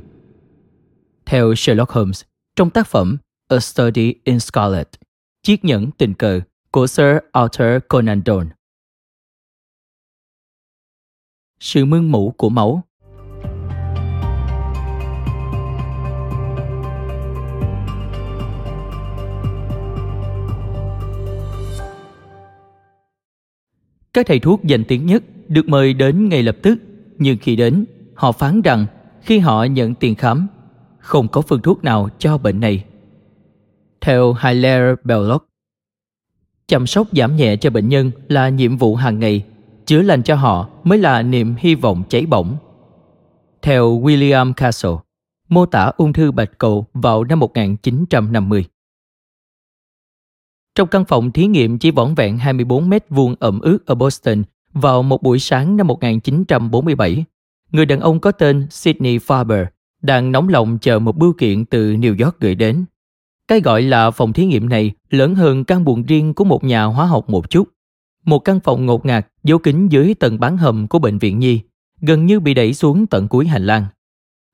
[1.27, 2.23] Theo Sherlock Holmes,
[2.57, 3.17] trong tác phẩm
[3.49, 4.89] A Study in Scarlet,
[5.43, 6.41] Chiếc nhẫn tình cờ
[6.71, 8.51] của Sir Arthur Conan Doyle.
[11.61, 12.85] Sự mương mủ của máu
[24.15, 26.79] Các thầy thuốc danh tiếng nhất được mời đến ngay lập tức,
[27.19, 28.87] nhưng khi đến, họ phán rằng
[29.21, 30.47] khi họ nhận tiền khám,
[30.99, 32.85] không có phương thuốc nào cho bệnh này.
[34.01, 35.47] Theo Hilaire Belloc,
[36.67, 39.45] chăm sóc giảm nhẹ cho bệnh nhân là nhiệm vụ hàng ngày,
[39.87, 42.57] chữa lành cho họ mới là niềm hy vọng cháy bỏng.
[43.63, 44.97] Theo William Castle,
[45.49, 48.65] mô tả ung thư bạch cầu vào năm 1950.
[50.75, 54.43] Trong căn phòng thí nghiệm chỉ vỏn vẹn 24 mét vuông ẩm ướt ở Boston
[54.73, 57.25] vào một buổi sáng năm 1947,
[57.71, 59.67] người đàn ông có tên Sidney Farber
[60.03, 62.85] đang nóng lòng chờ một bưu kiện từ New York gửi đến.
[63.49, 66.85] Cái gọi là phòng thí nghiệm này lớn hơn căn buồng riêng của một nhà
[66.85, 67.69] hóa học một chút.
[68.25, 71.61] Một căn phòng ngột ngạt giấu kín dưới tầng bán hầm của bệnh viện Nhi,
[72.01, 73.87] gần như bị đẩy xuống tận cuối hành lang.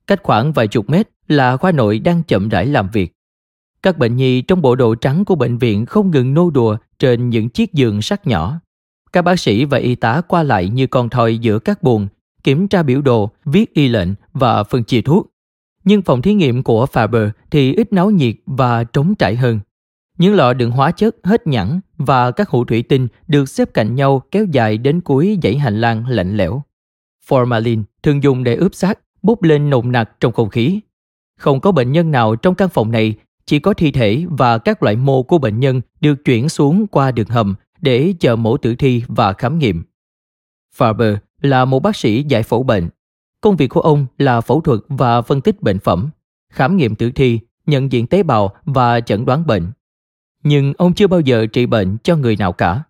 [0.07, 3.13] Cách khoảng vài chục mét là khoa nội đang chậm rãi làm việc.
[3.83, 7.29] Các bệnh nhi trong bộ đồ trắng của bệnh viện không ngừng nô đùa trên
[7.29, 8.59] những chiếc giường sắt nhỏ.
[9.13, 12.07] Các bác sĩ và y tá qua lại như con thoi giữa các buồng,
[12.43, 15.27] kiểm tra biểu đồ, viết y lệnh và phân chia thuốc.
[15.83, 19.59] Nhưng phòng thí nghiệm của Faber thì ít náo nhiệt và trống trải hơn.
[20.17, 23.95] Những lọ đựng hóa chất hết nhẵn và các hũ thủy tinh được xếp cạnh
[23.95, 26.63] nhau kéo dài đến cuối dãy hành lang lạnh lẽo.
[27.27, 30.79] Formalin thường dùng để ướp xác bốc lên nồng nặc trong không khí.
[31.37, 33.15] Không có bệnh nhân nào trong căn phòng này,
[33.49, 37.11] chỉ có thi thể và các loại mô của bệnh nhân được chuyển xuống qua
[37.11, 39.83] đường hầm để chờ mổ tử thi và khám nghiệm.
[40.77, 42.89] Farber là một bác sĩ giải phẫu bệnh.
[43.41, 46.09] Công việc của ông là phẫu thuật và phân tích bệnh phẩm,
[46.53, 49.71] khám nghiệm tử thi, nhận diện tế bào và chẩn đoán bệnh.
[50.43, 52.83] Nhưng ông chưa bao giờ trị bệnh cho người nào cả.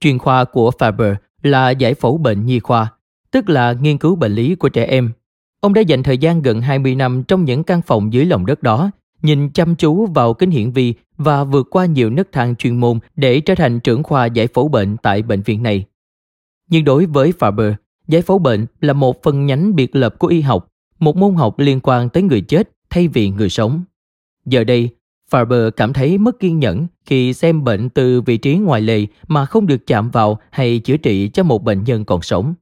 [0.00, 2.92] Chuyên khoa của Farber là giải phẫu bệnh nhi khoa,
[3.30, 5.12] tức là nghiên cứu bệnh lý của trẻ em
[5.60, 8.62] Ông đã dành thời gian gần 20 năm trong những căn phòng dưới lòng đất
[8.62, 8.90] đó,
[9.24, 12.98] nhìn chăm chú vào kính hiển vi và vượt qua nhiều nấc thang chuyên môn
[13.16, 15.84] để trở thành trưởng khoa giải phẫu bệnh tại bệnh viện này.
[16.70, 17.74] Nhưng đối với Faber,
[18.08, 21.58] giải phẫu bệnh là một phần nhánh biệt lập của y học, một môn học
[21.58, 23.84] liên quan tới người chết thay vì người sống.
[24.46, 24.88] Giờ đây,
[25.30, 29.46] Faber cảm thấy mất kiên nhẫn khi xem bệnh từ vị trí ngoài lề mà
[29.46, 32.54] không được chạm vào hay chữa trị cho một bệnh nhân còn sống.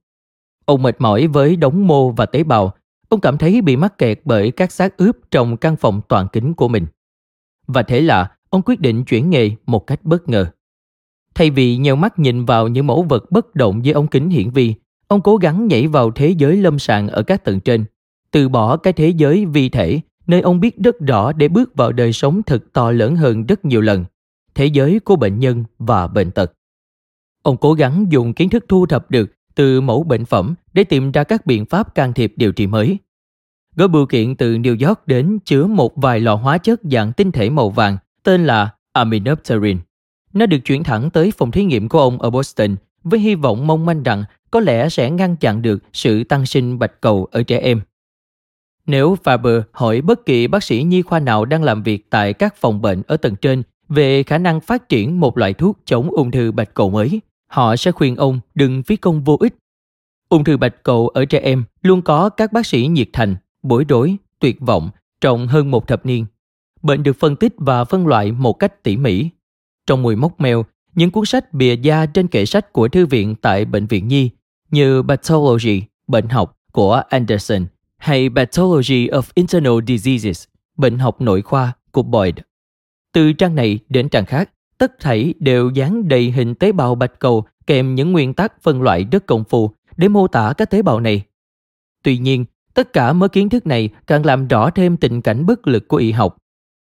[0.65, 2.73] Ông mệt mỏi với đống mô và tế bào
[3.13, 6.53] Ông cảm thấy bị mắc kẹt bởi các xác ướp trong căn phòng toàn kính
[6.53, 6.85] của mình.
[7.67, 10.47] Và thế là ông quyết định chuyển nghề một cách bất ngờ.
[11.35, 14.49] Thay vì nheo mắt nhìn vào những mẫu vật bất động với ống kính hiển
[14.49, 14.75] vi,
[15.07, 17.85] ông cố gắng nhảy vào thế giới lâm sàng ở các tầng trên,
[18.31, 21.91] từ bỏ cái thế giới vi thể nơi ông biết rất rõ để bước vào
[21.91, 24.05] đời sống thực to lớn hơn rất nhiều lần,
[24.55, 26.53] thế giới của bệnh nhân và bệnh tật.
[27.41, 31.11] Ông cố gắng dùng kiến thức thu thập được từ mẫu bệnh phẩm để tìm
[31.11, 32.97] ra các biện pháp can thiệp điều trị mới.
[33.75, 37.31] Gói bưu kiện từ New York đến chứa một vài lọ hóa chất dạng tinh
[37.31, 39.77] thể màu vàng tên là aminopterin.
[40.33, 43.67] Nó được chuyển thẳng tới phòng thí nghiệm của ông ở Boston với hy vọng
[43.67, 47.43] mong manh rằng có lẽ sẽ ngăn chặn được sự tăng sinh bạch cầu ở
[47.43, 47.81] trẻ em.
[48.85, 52.55] Nếu Faber hỏi bất kỳ bác sĩ nhi khoa nào đang làm việc tại các
[52.55, 56.31] phòng bệnh ở tầng trên về khả năng phát triển một loại thuốc chống ung
[56.31, 59.55] thư bạch cầu mới, họ sẽ khuyên ông đừng phí công vô ích.
[60.29, 63.85] Ung thư bạch cầu ở trẻ em luôn có các bác sĩ nhiệt thành, bối
[63.89, 64.89] rối, tuyệt vọng
[65.21, 66.25] trong hơn một thập niên.
[66.81, 69.29] Bệnh được phân tích và phân loại một cách tỉ mỉ.
[69.87, 73.35] Trong mùi mốc mèo, những cuốn sách bìa da trên kệ sách của thư viện
[73.35, 74.29] tại Bệnh viện Nhi
[74.71, 77.65] như Pathology, bệnh học của Anderson
[77.97, 80.43] hay Pathology of Internal Diseases,
[80.77, 82.35] bệnh học nội khoa của Boyd.
[83.13, 87.19] Từ trang này đến trang khác, tất thảy đều dán đầy hình tế bào bạch
[87.19, 90.81] cầu kèm những nguyên tắc phân loại rất công phu để mô tả các tế
[90.81, 91.23] bào này.
[92.03, 95.67] Tuy nhiên, tất cả mớ kiến thức này càng làm rõ thêm tình cảnh bất
[95.67, 96.37] lực của y học.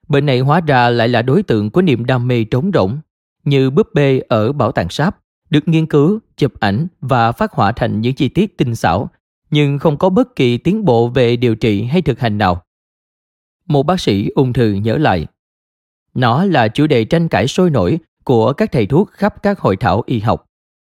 [0.08, 3.00] Bệnh này hóa ra lại là đối tượng của niềm đam mê trống rỗng,
[3.44, 5.18] như búp bê ở bảo tàng sáp,
[5.50, 9.10] được nghiên cứu, chụp ảnh và phát họa thành những chi tiết tinh xảo,
[9.52, 12.62] nhưng không có bất kỳ tiến bộ về điều trị hay thực hành nào.
[13.66, 15.28] Một bác sĩ ung thư nhớ lại,
[16.14, 19.78] nó là chủ đề tranh cãi sôi nổi của các thầy thuốc khắp các hội
[19.78, 20.46] thảo y học,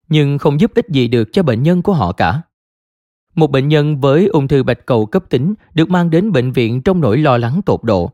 [0.09, 2.41] nhưng không giúp ích gì được cho bệnh nhân của họ cả.
[3.37, 6.81] Một bệnh nhân với ung thư bạch cầu cấp tính được mang đến bệnh viện
[6.81, 8.11] trong nỗi lo lắng tột độ,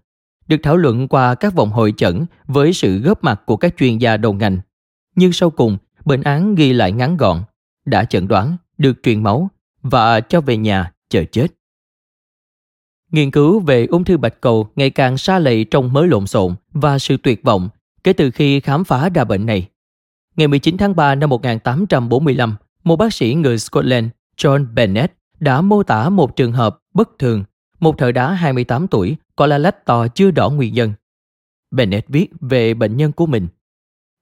[0.47, 3.97] được thảo luận qua các vòng hội chẩn với sự góp mặt của các chuyên
[3.97, 4.57] gia đầu ngành.
[5.15, 7.43] Nhưng sau cùng, bệnh án ghi lại ngắn gọn,
[7.85, 9.49] đã chẩn đoán, được truyền máu
[9.81, 11.47] và cho về nhà chờ chết.
[13.11, 16.55] Nghiên cứu về ung thư bạch cầu ngày càng xa lầy trong mớ lộn xộn
[16.73, 17.69] và sự tuyệt vọng
[18.03, 19.67] kể từ khi khám phá ra bệnh này.
[20.35, 24.07] Ngày 19 tháng 3 năm 1845, một bác sĩ người Scotland,
[24.37, 27.43] John Bennett, đã mô tả một trường hợp bất thường,
[27.79, 30.93] một thợ đá 28 tuổi có la lách to chưa rõ nguyên nhân.
[31.71, 33.47] Bennett viết về bệnh nhân của mình.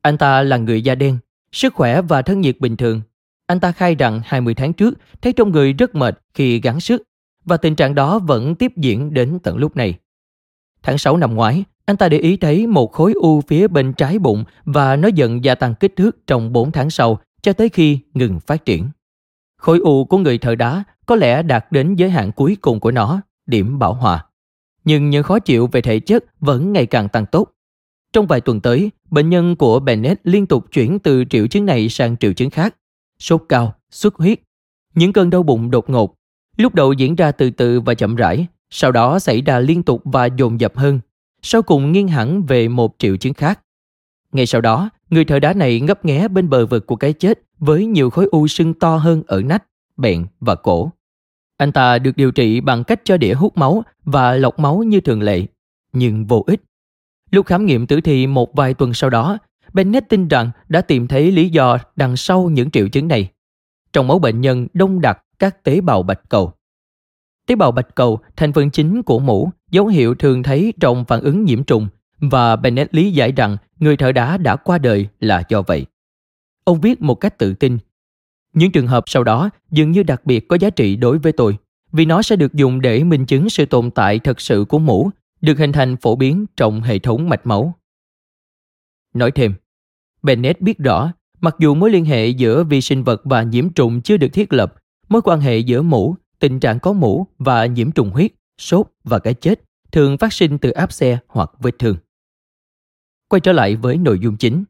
[0.02, 1.18] Anh ta là người da đen,
[1.52, 3.02] sức khỏe và thân nhiệt bình thường.
[3.48, 7.04] Anh ta khai rằng 20 tháng trước thấy trong người rất mệt khi gắng sức
[7.46, 10.00] và tình trạng đó vẫn tiếp diễn đến tận lúc này.
[10.84, 14.20] Tháng 6 năm ngoái, anh ta để ý thấy một khối u phía bên trái
[14.20, 18.00] bụng và nó dần gia tăng kích thước trong 4 tháng sau cho tới khi
[18.14, 18.90] ngừng phát triển.
[19.62, 22.92] Khối u của người thợ đá có lẽ đạt đến giới hạn cuối cùng của
[22.92, 24.26] nó, điểm bảo hòa.
[24.84, 27.48] Nhưng những khó chịu về thể chất vẫn ngày càng tăng tốt.
[28.14, 31.90] Trong vài tuần tới, bệnh nhân của Bennett liên tục chuyển từ triệu chứng này
[31.90, 32.76] sang triệu chứng khác.
[33.20, 34.40] Sốt cao, xuất huyết,
[34.96, 36.16] những cơn đau bụng đột ngột.
[36.58, 40.02] Lúc đầu diễn ra từ từ và chậm rãi, sau đó xảy ra liên tục
[40.06, 41.00] và dồn dập hơn.
[41.42, 43.60] Sau cùng nghiêng hẳn về một triệu chứng khác.
[44.32, 47.40] Ngay sau đó, người thợ đá này ngấp nghé bên bờ vực của cái chết
[47.60, 49.64] với nhiều khối u sưng to hơn ở nách,
[49.98, 50.92] bẹn và cổ.
[51.58, 55.02] Anh ta được điều trị bằng cách cho đĩa hút máu và lọc máu như
[55.02, 55.46] thường lệ,
[55.94, 56.62] nhưng vô ích.
[57.32, 59.38] Lúc khám nghiệm tử thi một vài tuần sau đó,
[59.74, 63.30] Bennett tin rằng đã tìm thấy lý do đằng sau những triệu chứng này.
[63.94, 66.54] Trong máu bệnh nhân đông đặc các tế bào bạch cầu.
[67.48, 71.22] Tế bào bạch cầu, thành phần chính của mũ, dấu hiệu thường thấy trong phản
[71.22, 71.88] ứng nhiễm trùng
[72.20, 75.86] và Bennett lý giải rằng người thợ đá đã qua đời là do vậy.
[76.64, 77.78] Ông viết một cách tự tin.
[78.54, 81.58] Những trường hợp sau đó dường như đặc biệt có giá trị đối với tôi
[81.92, 85.10] vì nó sẽ được dùng để minh chứng sự tồn tại thật sự của mũ
[85.42, 87.74] được hình thành phổ biến trong hệ thống mạch máu.
[89.14, 89.54] Nói thêm,
[90.24, 94.02] Bennett biết rõ, mặc dù mối liên hệ giữa vi sinh vật và nhiễm trùng
[94.02, 94.76] chưa được thiết lập,
[95.10, 99.20] mối quan hệ giữa mũ, tình trạng có mũ và nhiễm trùng huyết, sốt và
[99.20, 99.62] cái chết
[99.92, 101.98] thường phát sinh từ áp xe hoặc vết thương.
[103.32, 104.64] Quay trở lại với nội dung chính.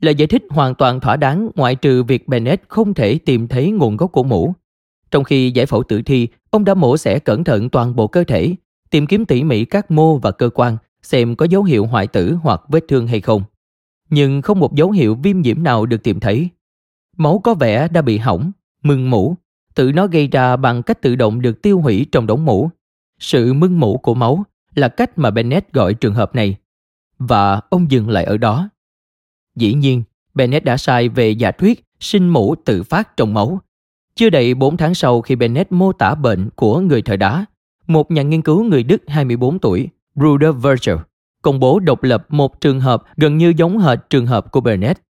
[0.00, 3.70] Lời giải thích hoàn toàn thỏa đáng ngoại trừ việc Bennett không thể tìm thấy
[3.70, 4.54] nguồn gốc của mũ.
[5.10, 8.24] Trong khi giải phẫu tử thi, ông đã mổ xẻ cẩn thận toàn bộ cơ
[8.24, 8.54] thể,
[8.90, 12.36] tìm kiếm tỉ mỉ các mô và cơ quan, xem có dấu hiệu hoại tử
[12.42, 13.42] hoặc vết thương hay không.
[14.10, 16.48] Nhưng không một dấu hiệu viêm nhiễm nào được tìm thấy.
[17.16, 19.34] Máu có vẻ đã bị hỏng, mưng mũ,
[19.74, 22.70] tự nó gây ra bằng cách tự động được tiêu hủy trong đống mũ.
[23.18, 24.44] Sự mưng mũ của máu
[24.74, 26.56] là cách mà Bennett gọi trường hợp này.
[27.20, 28.68] Và ông dừng lại ở đó.
[29.56, 30.02] Dĩ nhiên,
[30.34, 33.60] Bennett đã sai về giả thuyết sinh mũ tự phát trong máu.
[34.14, 37.44] Chưa đầy 4 tháng sau khi Bennett mô tả bệnh của người thời đá,
[37.86, 40.96] một nhà nghiên cứu người Đức 24 tuổi, Bruder Virgil,
[41.42, 45.00] công bố độc lập một trường hợp gần như giống hệt trường hợp của Bennett.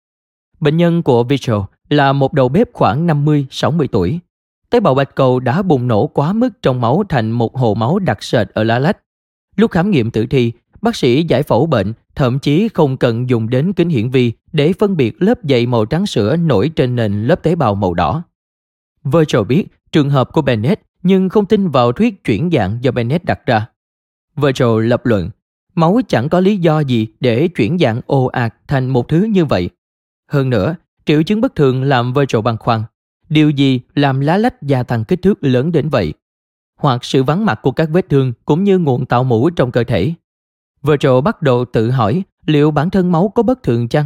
[0.60, 1.56] Bệnh nhân của Virgil
[1.88, 4.20] là một đầu bếp khoảng 50-60 tuổi.
[4.70, 7.98] Tế bào bạch cầu đã bùng nổ quá mức trong máu thành một hồ máu
[7.98, 8.98] đặc sệt ở lá lách.
[9.56, 10.52] Lúc khám nghiệm tử thi,
[10.82, 14.72] bác sĩ giải phẫu bệnh thậm chí không cần dùng đến kính hiển vi để
[14.78, 18.22] phân biệt lớp dày màu trắng sữa nổi trên nền lớp tế bào màu đỏ.
[19.04, 23.24] Virgil biết trường hợp của Bennett nhưng không tin vào thuyết chuyển dạng do Bennett
[23.24, 23.66] đặt ra.
[24.36, 25.30] Virgil lập luận,
[25.74, 29.44] máu chẳng có lý do gì để chuyển dạng ồ ạt thành một thứ như
[29.44, 29.70] vậy.
[30.30, 32.82] Hơn nữa, triệu chứng bất thường làm Virgil băn khoăn.
[33.28, 36.12] Điều gì làm lá lách gia tăng kích thước lớn đến vậy?
[36.76, 39.84] Hoặc sự vắng mặt của các vết thương cũng như nguồn tạo mũ trong cơ
[39.84, 40.14] thể.
[40.82, 44.04] Virgil bắt đầu tự hỏi liệu bản thân máu có bất thường chăng?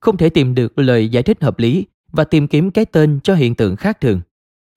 [0.00, 3.34] Không thể tìm được lời giải thích hợp lý và tìm kiếm cái tên cho
[3.34, 4.20] hiện tượng khác thường.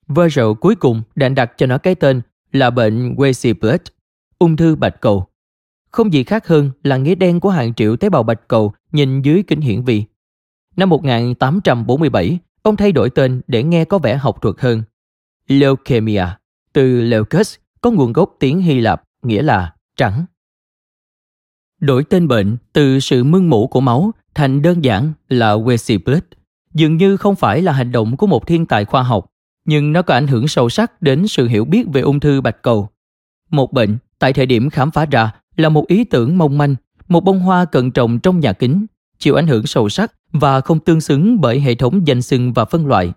[0.08, 2.20] Virgil cuối cùng đã đặt cho nó cái tên
[2.52, 3.78] là bệnh Weisiblet,
[4.38, 5.26] ung thư bạch cầu.
[5.90, 9.22] Không gì khác hơn là nghĩa đen của hàng triệu tế bào bạch cầu nhìn
[9.22, 10.04] dưới kính hiển vi.
[10.76, 14.82] Năm 1847, ông thay đổi tên để nghe có vẻ học thuật hơn.
[15.48, 16.26] Leukemia,
[16.72, 20.24] từ leukos có nguồn gốc tiếng Hy Lạp nghĩa là trắng.
[21.80, 26.20] Đổi tên bệnh từ sự mưng mủ của máu thành đơn giản là Weisiblet
[26.74, 29.26] dường như không phải là hành động của một thiên tài khoa học
[29.64, 32.62] nhưng nó có ảnh hưởng sâu sắc đến sự hiểu biết về ung thư bạch
[32.62, 32.88] cầu.
[33.50, 36.74] Một bệnh tại thời điểm khám phá ra là một ý tưởng mong manh,
[37.08, 38.86] một bông hoa cần trồng trong nhà kính,
[39.18, 42.64] chịu ảnh hưởng sâu sắc và không tương xứng bởi hệ thống danh xưng và
[42.64, 43.12] phân loại.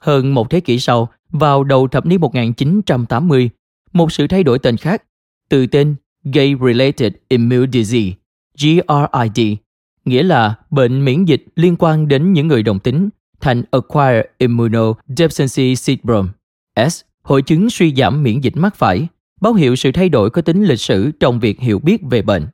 [0.00, 3.50] Hơn một thế kỷ sau, vào đầu thập niên 1980,
[3.92, 5.02] một sự thay đổi tên khác,
[5.48, 5.94] từ tên
[6.24, 8.16] Gay Related Immune Disease,
[8.58, 9.56] GRID,
[10.04, 13.08] nghĩa là bệnh miễn dịch liên quan đến những người đồng tính,
[13.40, 16.28] thành Acquired Immunodeficiency Syndrome
[16.88, 19.08] S, hội chứng suy giảm miễn dịch mắc phải,
[19.40, 22.46] báo hiệu sự thay đổi có tính lịch sử trong việc hiểu biết về bệnh.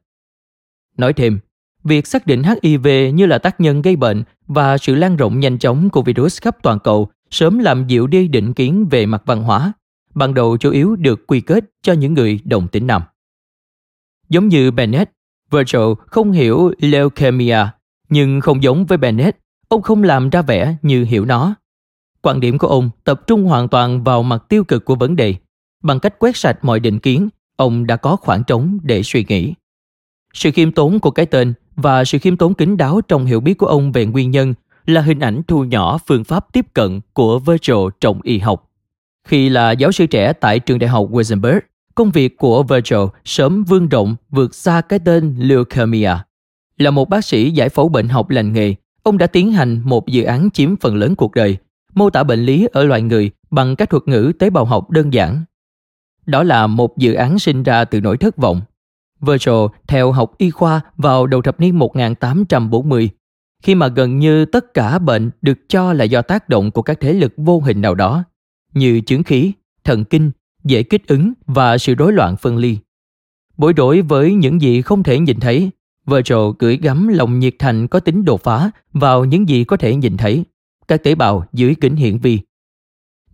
[0.97, 1.39] Nói thêm,
[1.85, 5.59] việc xác định HIV như là tác nhân gây bệnh và sự lan rộng nhanh
[5.59, 9.43] chóng của virus khắp toàn cầu sớm làm dịu đi định kiến về mặt văn
[9.43, 9.73] hóa,
[10.15, 13.03] ban đầu chủ yếu được quy kết cho những người đồng tính nam.
[14.31, 15.11] Giống như Bennett,
[15.51, 17.67] Virgil không hiểu leukemia,
[18.09, 19.37] nhưng không giống với Bennett,
[19.71, 21.55] Ông không làm ra vẻ như hiểu nó.
[22.23, 25.35] Quan điểm của ông tập trung hoàn toàn vào mặt tiêu cực của vấn đề.
[25.83, 29.55] Bằng cách quét sạch mọi định kiến, ông đã có khoảng trống để suy nghĩ.
[30.35, 33.59] Sự khiêm tốn của cái tên và sự khiêm tốn kín đáo trong hiểu biết
[33.59, 34.55] của ông về nguyên nhân
[34.87, 38.71] là hình ảnh thu nhỏ phương pháp tiếp cận của Virgil trong y học.
[39.25, 41.61] Khi là giáo sư trẻ tại trường đại học Wittenberg,
[42.01, 46.11] công việc của Virgil sớm vươn rộng vượt xa cái tên leukemia.
[46.79, 50.07] Là một bác sĩ giải phẫu bệnh học lành nghề, ông đã tiến hành một
[50.09, 51.57] dự án chiếm phần lớn cuộc đời,
[51.95, 55.13] mô tả bệnh lý ở loài người bằng các thuật ngữ tế bào học đơn
[55.13, 55.45] giản.
[56.27, 58.61] Đó là một dự án sinh ra từ nỗi thất vọng.
[59.21, 63.11] Virgil theo học y khoa vào đầu thập niên 1840,
[63.63, 67.01] khi mà gần như tất cả bệnh được cho là do tác động của các
[67.01, 68.25] thế lực vô hình nào đó,
[68.75, 69.53] như chứng khí,
[69.85, 70.31] thần kinh,
[70.65, 72.79] dễ kích ứng và sự rối loạn phân ly.
[73.57, 75.71] Bối rối với những gì không thể nhìn thấy,
[76.07, 79.97] Virgil gửi gắm lòng nhiệt thành có tính đột phá vào những gì có thể
[79.97, 80.45] nhìn thấy,
[80.89, 82.39] các tế bào dưới kính hiển vi.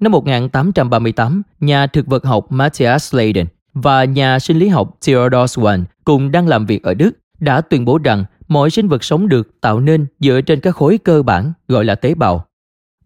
[0.01, 5.85] Năm 1838, nhà thực vật học Matthias Leiden và nhà sinh lý học Theodor Swan
[6.05, 9.61] cùng đang làm việc ở Đức đã tuyên bố rằng mọi sinh vật sống được
[9.61, 12.47] tạo nên dựa trên các khối cơ bản gọi là tế bào.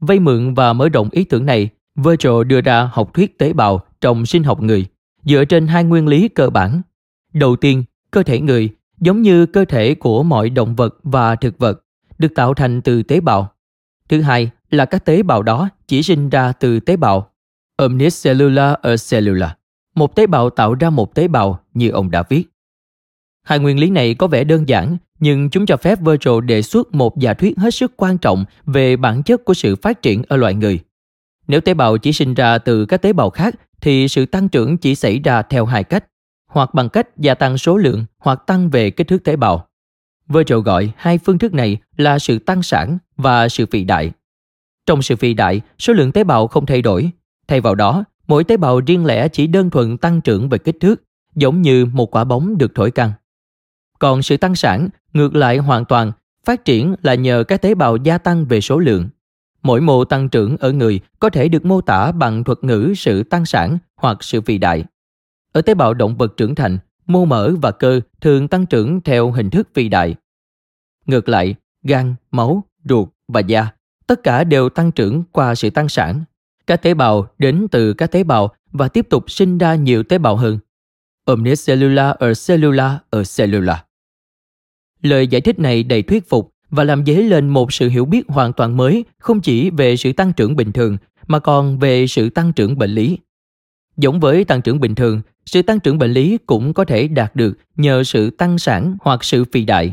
[0.00, 3.84] Vay mượn và mở rộng ý tưởng này, Virgil đưa ra học thuyết tế bào
[4.01, 4.86] trong sinh học người
[5.24, 6.82] dựa trên hai nguyên lý cơ bản.
[7.32, 8.70] Đầu tiên, cơ thể người
[9.01, 11.84] giống như cơ thể của mọi động vật và thực vật
[12.18, 13.53] được tạo thành từ tế bào.
[14.09, 17.30] Thứ hai là các tế bào đó chỉ sinh ra từ tế bào.
[17.76, 19.57] Omnis cellula a cellula.
[19.94, 22.44] Một tế bào tạo ra một tế bào như ông đã viết.
[23.42, 26.94] Hai nguyên lý này có vẻ đơn giản, nhưng chúng cho phép Virgil đề xuất
[26.94, 30.36] một giả thuyết hết sức quan trọng về bản chất của sự phát triển ở
[30.36, 30.80] loài người.
[31.48, 34.78] Nếu tế bào chỉ sinh ra từ các tế bào khác thì sự tăng trưởng
[34.78, 36.05] chỉ xảy ra theo hai cách,
[36.47, 39.66] hoặc bằng cách gia tăng số lượng hoặc tăng về kích thước tế bào.
[40.28, 44.12] Virgil gọi hai phương thức này là sự tăng sản và sự phì đại.
[44.87, 47.11] Trong sự phì đại, số lượng tế bào không thay đổi.
[47.49, 50.76] Thay vào đó, mỗi tế bào riêng lẻ chỉ đơn thuần tăng trưởng về kích
[50.81, 51.03] thước,
[51.35, 53.12] giống như một quả bóng được thổi căng.
[53.99, 56.12] Còn sự tăng sản, ngược lại hoàn toàn,
[56.45, 59.09] phát triển là nhờ các tế bào gia tăng về số lượng.
[59.62, 63.22] Mỗi mô tăng trưởng ở người có thể được mô tả bằng thuật ngữ sự
[63.22, 64.84] tăng sản hoặc sự phì đại.
[65.52, 69.30] Ở tế bào động vật trưởng thành, mô mỡ và cơ thường tăng trưởng theo
[69.30, 70.14] hình thức phì đại.
[71.06, 73.68] Ngược lại, gan, máu, ruột và da,
[74.06, 76.24] tất cả đều tăng trưởng qua sự tăng sản.
[76.66, 80.18] Các tế bào đến từ các tế bào và tiếp tục sinh ra nhiều tế
[80.18, 80.58] bào hơn.
[81.24, 83.84] Omnicellular ở cellula ở cellula.
[85.02, 88.28] Lời giải thích này đầy thuyết phục và làm dấy lên một sự hiểu biết
[88.28, 90.96] hoàn toàn mới không chỉ về sự tăng trưởng bình thường
[91.26, 93.18] mà còn về sự tăng trưởng bệnh lý.
[93.96, 97.36] Giống với tăng trưởng bình thường, sự tăng trưởng bệnh lý cũng có thể đạt
[97.36, 99.92] được nhờ sự tăng sản hoặc sự phì đại.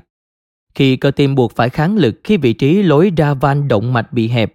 [0.76, 4.14] Khi cơ tim buộc phải kháng lực khi vị trí lối ra van động mạch
[4.14, 4.54] bị hẹp,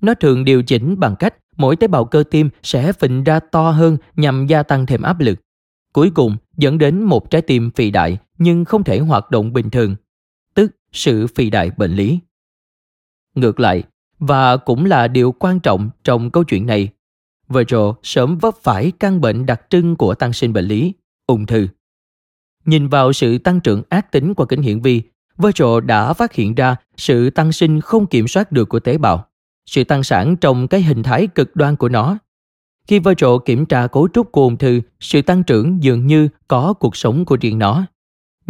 [0.00, 3.70] nó thường điều chỉnh bằng cách mỗi tế bào cơ tim sẽ phình ra to
[3.70, 5.38] hơn nhằm gia tăng thêm áp lực.
[5.92, 9.70] Cuối cùng dẫn đến một trái tim phì đại nhưng không thể hoạt động bình
[9.70, 9.96] thường,
[10.92, 12.18] sự phi đại bệnh lý.
[13.34, 13.82] Ngược lại,
[14.18, 16.88] và cũng là điều quan trọng trong câu chuyện này,
[17.48, 20.92] Virgil sớm vấp phải căn bệnh đặc trưng của tăng sinh bệnh lý,
[21.26, 21.68] ung thư.
[22.64, 25.02] Nhìn vào sự tăng trưởng ác tính qua kính hiển vi,
[25.38, 29.26] Virgil đã phát hiện ra sự tăng sinh không kiểm soát được của tế bào,
[29.66, 32.18] sự tăng sản trong cái hình thái cực đoan của nó.
[32.86, 36.72] Khi Virgil kiểm tra cấu trúc của ung thư, sự tăng trưởng dường như có
[36.72, 37.86] cuộc sống của riêng nó.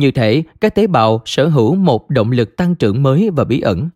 [0.03, 3.61] Như thể các tế bào sở hữu một động lực tăng trưởng mới và bí
[3.61, 3.91] ẩn.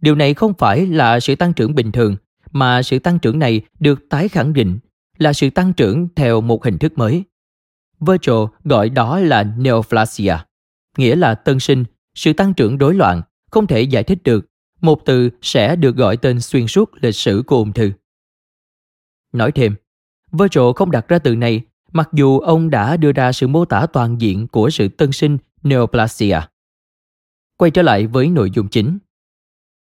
[0.00, 2.16] Điều này không phải là sự tăng trưởng bình thường,
[2.52, 4.78] mà sự tăng trưởng này được tái khẳng định
[5.18, 7.24] là sự tăng trưởng theo một hình thức mới.
[8.00, 10.36] Virgil gọi đó là neoplasia,
[10.96, 11.84] nghĩa là tân sinh,
[12.14, 14.46] sự tăng trưởng rối loạn, không thể giải thích được.
[14.80, 17.92] Một từ sẽ được gọi tên xuyên suốt lịch sử của ung thư.
[19.32, 19.74] Nói thêm,
[20.32, 21.62] Virgil không đặt ra từ này
[21.94, 25.38] mặc dù ông đã đưa ra sự mô tả toàn diện của sự tân sinh
[25.62, 26.40] neoplasia.
[27.56, 28.98] Quay trở lại với nội dung chính.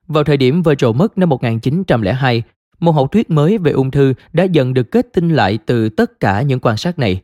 [0.08, 2.44] Vào thời điểm Virgil mất năm 1902,
[2.80, 6.20] một học thuyết mới về ung thư đã dần được kết tinh lại từ tất
[6.20, 7.22] cả những quan sát này.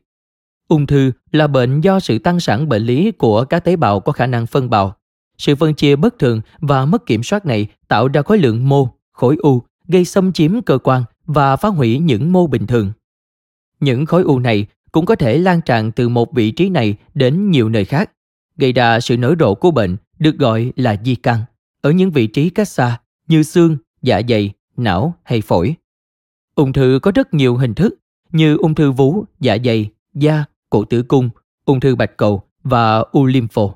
[0.68, 4.12] Ung thư là bệnh do sự tăng sản bệnh lý của các tế bào có
[4.12, 4.96] khả năng phân bào.
[5.38, 8.90] Sự phân chia bất thường và mất kiểm soát này tạo ra khối lượng mô,
[9.12, 12.92] khối u, gây xâm chiếm cơ quan và phá hủy những mô bình thường.
[13.80, 14.68] Những khối u này
[14.98, 18.12] cũng có thể lan tràn từ một vị trí này đến nhiều nơi khác,
[18.58, 21.40] gây ra sự nở rộ của bệnh được gọi là di căn
[21.82, 25.76] ở những vị trí cách xa như xương, dạ dày, não hay phổi.
[26.56, 27.96] Ung thư có rất nhiều hình thức
[28.32, 31.30] như ung thư vú, dạ dày, da, cổ tử cung,
[31.66, 33.74] ung thư bạch cầu và u lympho.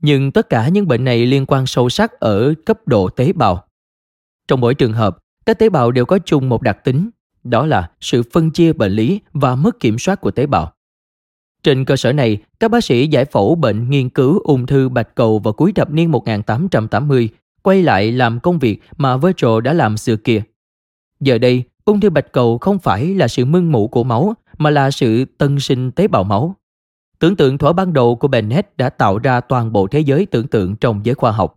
[0.00, 3.64] Nhưng tất cả những bệnh này liên quan sâu sắc ở cấp độ tế bào.
[4.48, 7.10] Trong mỗi trường hợp, các tế bào đều có chung một đặc tính,
[7.50, 10.72] đó là sự phân chia bệnh lý và mất kiểm soát của tế bào.
[11.62, 15.14] Trên cơ sở này, các bác sĩ giải phẫu bệnh nghiên cứu ung thư bạch
[15.14, 17.28] cầu vào cuối thập niên 1880
[17.62, 20.42] quay lại làm công việc mà Virgil đã làm xưa kia.
[21.20, 24.70] Giờ đây, ung thư bạch cầu không phải là sự mưng mủ của máu mà
[24.70, 26.56] là sự tân sinh tế bào máu.
[27.18, 30.46] Tưởng tượng thuở ban đầu của Bennett đã tạo ra toàn bộ thế giới tưởng
[30.46, 31.54] tượng trong giới khoa học.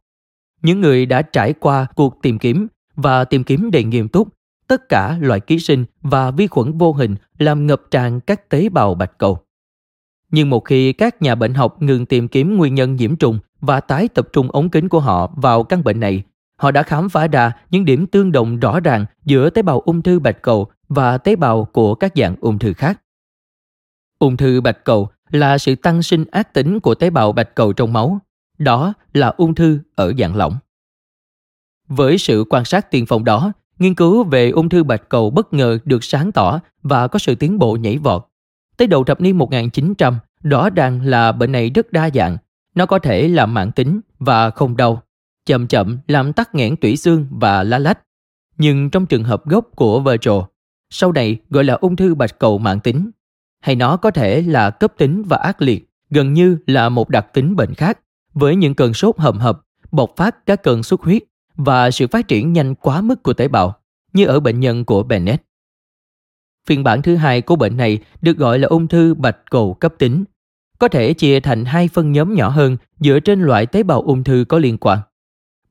[0.62, 4.28] Những người đã trải qua cuộc tìm kiếm và tìm kiếm đầy nghiêm túc
[4.70, 8.70] tất cả loại ký sinh và vi khuẩn vô hình làm ngập tràn các tế
[8.70, 9.40] bào bạch cầu.
[10.32, 13.80] Nhưng một khi các nhà bệnh học ngừng tìm kiếm nguyên nhân nhiễm trùng và
[13.80, 16.24] tái tập trung ống kính của họ vào căn bệnh này,
[16.56, 20.02] họ đã khám phá ra những điểm tương đồng rõ ràng giữa tế bào ung
[20.02, 23.02] thư bạch cầu và tế bào của các dạng ung thư khác.
[24.20, 27.74] Ung thư bạch cầu là sự tăng sinh ác tính của tế bào bạch cầu
[27.74, 28.20] trong máu.
[28.58, 30.58] Đó là ung thư ở dạng lỏng.
[31.88, 35.54] Với sự quan sát tiên phong đó, nghiên cứu về ung thư bạch cầu bất
[35.54, 38.26] ngờ được sáng tỏ và có sự tiến bộ nhảy vọt.
[38.78, 42.38] Tới đầu thập niên 1900, rõ ràng là bệnh này rất đa dạng.
[42.76, 45.04] Nó có thể là mạng tính và không đau,
[45.46, 48.00] chậm chậm làm tắc nghẽn tủy xương và lá lách.
[48.58, 50.40] Nhưng trong trường hợp gốc của Virgil,
[50.90, 53.12] sau này gọi là ung thư bạch cầu mạng tính,
[53.60, 57.28] hay nó có thể là cấp tính và ác liệt, gần như là một đặc
[57.34, 58.00] tính bệnh khác,
[58.34, 59.62] với những cơn sốt hầm hập,
[59.92, 61.24] bộc phát các cơn xuất huyết
[61.60, 63.80] và sự phát triển nhanh quá mức của tế bào,
[64.14, 65.44] như ở bệnh nhân của Bennett.
[66.68, 69.94] Phiên bản thứ hai của bệnh này được gọi là ung thư bạch cầu cấp
[69.98, 70.24] tính,
[70.80, 74.24] có thể chia thành hai phân nhóm nhỏ hơn dựa trên loại tế bào ung
[74.24, 75.00] thư có liên quan.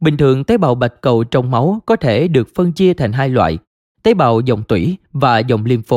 [0.00, 3.28] Bình thường tế bào bạch cầu trong máu có thể được phân chia thành hai
[3.28, 3.58] loại,
[4.02, 5.96] tế bào dòng tủy và dòng lympho.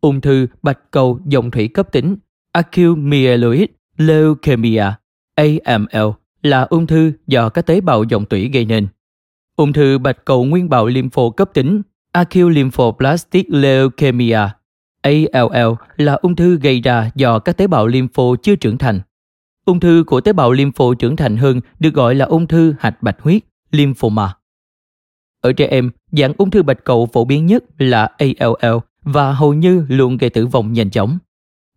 [0.00, 2.16] Ung thư bạch cầu dòng thủy cấp tính
[2.52, 4.84] acute myeloid leukemia
[5.34, 8.86] AML là ung thư do các tế bào dòng tủy gây nên.
[9.56, 11.82] Ung thư bạch cầu nguyên bào lympho cấp tính
[12.12, 14.48] acute lymphoblastic leukemia
[15.02, 19.00] ALL là ung thư gây ra do các tế bào lympho chưa trưởng thành.
[19.64, 23.02] Ung thư của tế bào lympho trưởng thành hơn được gọi là ung thư hạch
[23.02, 24.34] bạch huyết, lymphoma.
[25.40, 29.54] Ở trẻ em, dạng ung thư bạch cầu phổ biến nhất là ALL và hầu
[29.54, 31.18] như luôn gây tử vong nhanh chóng.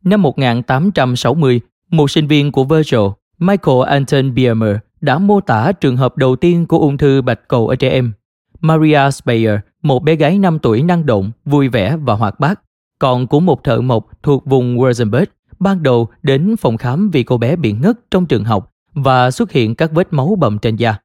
[0.04, 3.00] Năm 1860, một sinh viên của Virgil,
[3.40, 7.68] Michael Anton Biermer, đã mô tả trường hợp đầu tiên của ung thư bạch cầu
[7.68, 8.14] ở trẻ em.
[8.60, 12.62] Maria Speyer, một bé gái 5 tuổi năng động, vui vẻ và hoạt bát,
[13.00, 15.26] còn của một thợ mộc thuộc vùng Württemberg,
[15.60, 19.52] ban đầu đến phòng khám vì cô bé bị ngất trong trường học và xuất
[19.52, 20.98] hiện các vết máu bầm trên da.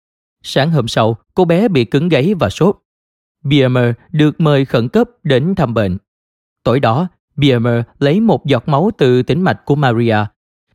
[0.42, 2.76] Sáng hôm sau, cô bé bị cứng gáy và sốt.
[3.44, 5.98] Biermer được mời khẩn cấp đến thăm bệnh.
[6.64, 10.16] Tối đó, Biermer lấy một giọt máu từ tĩnh mạch của Maria,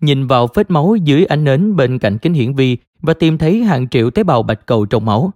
[0.05, 3.63] nhìn vào vết máu dưới ánh nến bên cạnh kính hiển vi và tìm thấy
[3.63, 5.31] hàng triệu tế bào bạch cầu trong máu.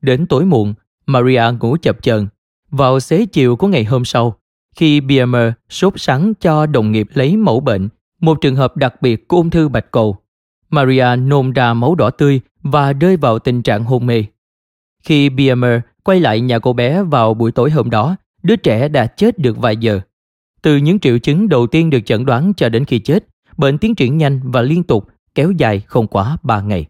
[0.00, 0.74] Đến tối muộn,
[1.06, 2.28] Maria ngủ chập chờn.
[2.70, 4.36] Vào xế chiều của ngày hôm sau,
[4.76, 7.88] khi Biermer sốt sắng cho đồng nghiệp lấy mẫu bệnh,
[8.20, 10.16] một trường hợp đặc biệt của ung thư bạch cầu,
[10.70, 14.24] Maria nôn ra máu đỏ tươi và rơi vào tình trạng hôn mê.
[15.02, 19.06] Khi Biermer quay lại nhà cô bé vào buổi tối hôm đó, đứa trẻ đã
[19.06, 20.00] chết được vài giờ.
[20.62, 23.24] Từ những triệu chứng đầu tiên được chẩn đoán cho đến khi chết,
[23.56, 26.86] bệnh tiến triển nhanh và liên tục, kéo dài không quá 3 ngày.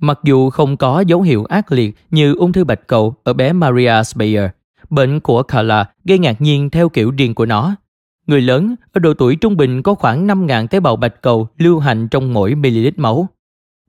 [0.00, 3.52] Mặc dù không có dấu hiệu ác liệt như ung thư bạch cầu ở bé
[3.52, 4.50] Maria Speyer,
[4.90, 7.74] bệnh của Carla gây ngạc nhiên theo kiểu riêng của nó.
[8.26, 11.78] Người lớn ở độ tuổi trung bình có khoảng 5.000 tế bào bạch cầu lưu
[11.78, 13.28] hành trong mỗi ml máu.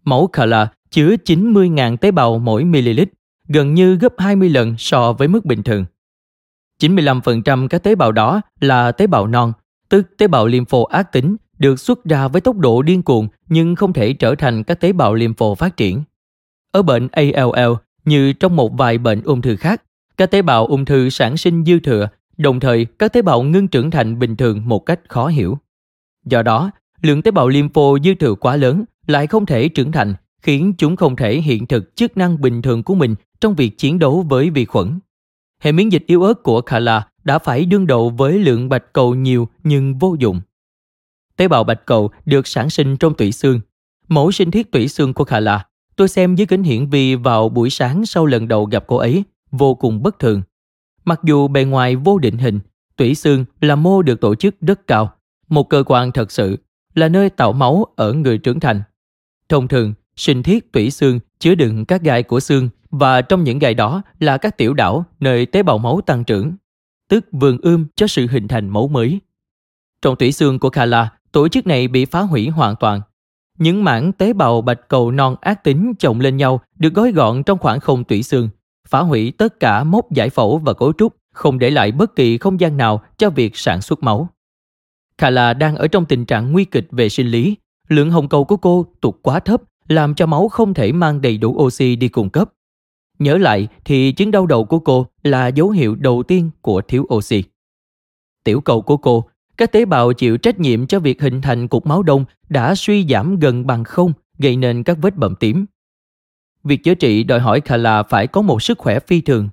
[0.03, 2.99] Máu Carla chứa 90.000 tế bào mỗi ml,
[3.47, 5.85] gần như gấp 20 lần so với mức bình thường.
[6.81, 9.53] 95% các tế bào đó là tế bào non,
[9.89, 13.75] tức tế bào lympho ác tính được xuất ra với tốc độ điên cuồng nhưng
[13.75, 16.03] không thể trở thành các tế bào lympho phát triển.
[16.71, 17.73] Ở bệnh ALL,
[18.05, 19.83] như trong một vài bệnh ung thư khác,
[20.17, 23.67] các tế bào ung thư sản sinh dư thừa, đồng thời các tế bào ngưng
[23.67, 25.57] trưởng thành bình thường một cách khó hiểu.
[26.25, 26.71] Do đó,
[27.01, 30.95] lượng tế bào lympho dư thừa quá lớn lại không thể trưởng thành, khiến chúng
[30.95, 34.49] không thể hiện thực chức năng bình thường của mình trong việc chiến đấu với
[34.49, 34.99] vi khuẩn.
[35.61, 39.15] Hệ miễn dịch yếu ớt của Kala đã phải đương đầu với lượng bạch cầu
[39.15, 40.41] nhiều nhưng vô dụng.
[41.37, 43.59] Tế bào bạch cầu được sản sinh trong tủy xương.
[44.07, 45.65] Mẫu sinh thiết tủy xương của Kala
[45.99, 49.23] tôi xem dưới kính hiển vi vào buổi sáng sau lần đầu gặp cô ấy
[49.51, 50.41] vô cùng bất thường.
[51.05, 52.59] Mặc dù bề ngoài vô định hình,
[52.95, 55.13] tủy xương là mô được tổ chức rất cao,
[55.47, 56.57] một cơ quan thật sự
[56.95, 58.81] là nơi tạo máu ở người trưởng thành.
[59.49, 63.59] Thông thường, sinh thiết tủy xương chứa đựng các gai của xương và trong những
[63.59, 66.53] gai đó là các tiểu đảo nơi tế bào máu tăng trưởng,
[67.09, 69.19] tức vườn ươm cho sự hình thành máu mới.
[70.01, 73.01] Trong tủy xương của Kala, tổ chức này bị phá hủy hoàn toàn.
[73.57, 77.43] Những mảng tế bào bạch cầu non ác tính chồng lên nhau được gói gọn
[77.43, 78.49] trong khoảng không tủy xương,
[78.87, 82.37] phá hủy tất cả mốc giải phẫu và cấu trúc, không để lại bất kỳ
[82.37, 84.29] không gian nào cho việc sản xuất máu.
[85.17, 87.55] Kala đang ở trong tình trạng nguy kịch về sinh lý,
[87.87, 91.37] lượng hồng cầu của cô tụt quá thấp làm cho máu không thể mang đầy
[91.37, 92.53] đủ oxy đi cung cấp.
[93.19, 97.07] Nhớ lại thì chứng đau đầu của cô là dấu hiệu đầu tiên của thiếu
[97.13, 97.43] oxy.
[98.43, 101.85] Tiểu cầu của cô, các tế bào chịu trách nhiệm cho việc hình thành cục
[101.85, 105.65] máu đông đã suy giảm gần bằng không, gây nên các vết bầm tím.
[106.63, 109.49] Việc chữa trị đòi hỏi Kala phải có một sức khỏe phi thường.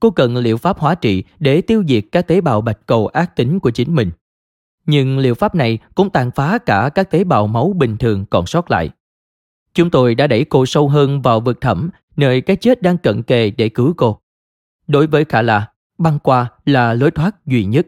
[0.00, 3.36] Cô cần liệu pháp hóa trị để tiêu diệt các tế bào bạch cầu ác
[3.36, 4.10] tính của chính mình.
[4.86, 8.46] Nhưng liệu pháp này cũng tàn phá cả các tế bào máu bình thường còn
[8.46, 8.90] sót lại.
[9.74, 13.22] Chúng tôi đã đẩy cô sâu hơn vào vực thẳm, nơi cái chết đang cận
[13.22, 14.20] kề để cứu cô.
[14.86, 17.86] Đối với khả là băng qua là lối thoát duy nhất.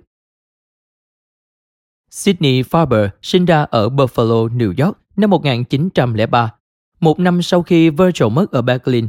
[2.11, 6.55] Sydney Farber sinh ra ở Buffalo, New York năm 1903,
[7.01, 9.09] một năm sau khi Virgil mất ở Berlin.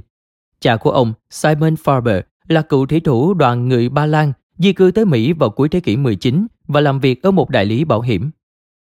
[0.60, 4.92] Cha của ông, Simon Farber, là cựu thủy thủ đoàn người Ba Lan di cư
[4.92, 8.02] tới Mỹ vào cuối thế kỷ 19 và làm việc ở một đại lý bảo
[8.02, 8.32] hiểm.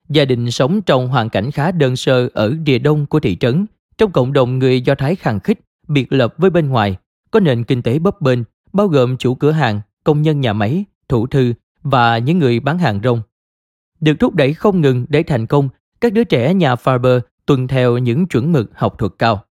[0.09, 3.67] Gia đình sống trong hoàn cảnh khá đơn sơ ở địa đông của thị trấn,
[3.99, 6.97] trong cộng đồng người Do Thái khăng khít biệt lập với bên ngoài,
[7.31, 8.39] có nền kinh tế bấp bênh,
[8.73, 12.79] bao gồm chủ cửa hàng, công nhân nhà máy, thủ thư và những người bán
[12.79, 13.23] hàng rong.
[14.01, 15.69] Được thúc đẩy không ngừng để thành công,
[16.01, 19.45] các đứa trẻ nhà Farber tuân theo những chuẩn mực học thuật cao.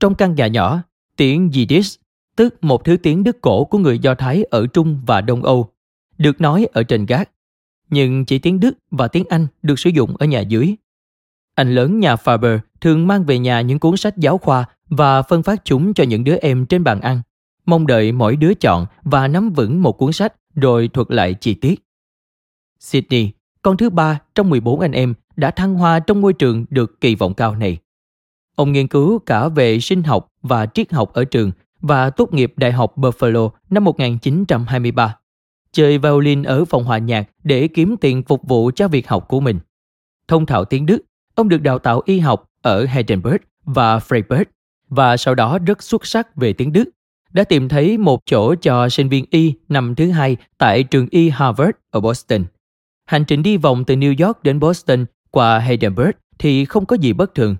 [0.00, 0.82] Trong căn nhà nhỏ,
[1.16, 2.00] tiếng Yiddish,
[2.36, 5.72] tức một thứ tiếng Đức cổ của người Do Thái ở Trung và Đông Âu,
[6.18, 7.30] được nói ở trên gác.
[7.90, 10.74] Nhưng chỉ tiếng Đức và tiếng Anh được sử dụng ở nhà dưới.
[11.54, 15.42] Anh lớn nhà Faber thường mang về nhà những cuốn sách giáo khoa và phân
[15.42, 17.22] phát chúng cho những đứa em trên bàn ăn,
[17.66, 21.54] mong đợi mỗi đứa chọn và nắm vững một cuốn sách rồi thuật lại chi
[21.54, 21.82] tiết.
[22.80, 23.30] Sydney,
[23.62, 27.14] con thứ ba trong 14 anh em, đã thăng hoa trong ngôi trường được kỳ
[27.14, 27.78] vọng cao này.
[28.56, 32.52] Ông nghiên cứu cả về sinh học và triết học ở trường và tốt nghiệp
[32.56, 35.16] Đại học Buffalo năm 1923.
[35.72, 39.40] Chơi violin ở phòng hòa nhạc để kiếm tiền phục vụ cho việc học của
[39.40, 39.58] mình.
[40.28, 40.98] Thông thạo tiếng Đức,
[41.34, 44.44] ông được đào tạo y học ở Heidelberg và Freiburg
[44.88, 46.84] và sau đó rất xuất sắc về tiếng Đức.
[47.32, 51.28] Đã tìm thấy một chỗ cho sinh viên y năm thứ hai tại trường y
[51.28, 52.44] Harvard ở Boston.
[53.06, 57.12] Hành trình đi vòng từ New York đến Boston qua Heidelberg thì không có gì
[57.12, 57.56] bất thường.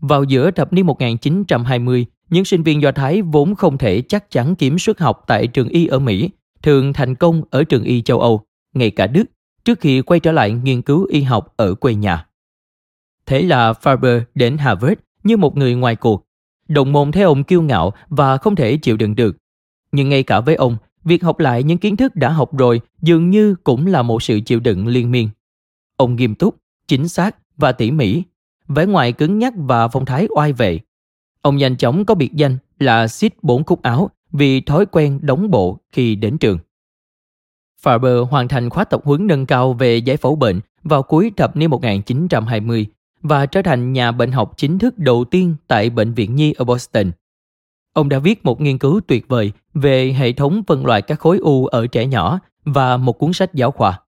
[0.00, 4.54] Vào giữa thập niên 1920, những sinh viên Do Thái vốn không thể chắc chắn
[4.54, 6.30] kiếm suất học tại trường y ở Mỹ,
[6.62, 8.40] thường thành công ở trường y châu Âu,
[8.74, 9.24] ngay cả Đức,
[9.64, 12.26] trước khi quay trở lại nghiên cứu y học ở quê nhà.
[13.26, 16.27] Thế là Faber đến Harvard như một người ngoài cuộc.
[16.68, 19.36] Đồng môn thấy ông kiêu ngạo và không thể chịu đựng được.
[19.92, 23.30] Nhưng ngay cả với ông, việc học lại những kiến thức đã học rồi dường
[23.30, 25.28] như cũng là một sự chịu đựng liên miên.
[25.96, 26.56] Ông nghiêm túc,
[26.88, 28.22] chính xác và tỉ mỉ,
[28.68, 30.80] vẻ ngoài cứng nhắc và phong thái oai vệ.
[31.42, 35.50] Ông nhanh chóng có biệt danh là xít bốn cúc áo vì thói quen đóng
[35.50, 36.58] bộ khi đến trường.
[37.82, 41.56] Faber hoàn thành khóa tập huấn nâng cao về giải phẫu bệnh vào cuối thập
[41.56, 42.86] niên 1920
[43.22, 46.64] và trở thành nhà bệnh học chính thức đầu tiên tại Bệnh viện Nhi ở
[46.64, 47.10] Boston.
[47.92, 51.38] Ông đã viết một nghiên cứu tuyệt vời về hệ thống phân loại các khối
[51.38, 54.00] u ở trẻ nhỏ và một cuốn sách giáo khoa.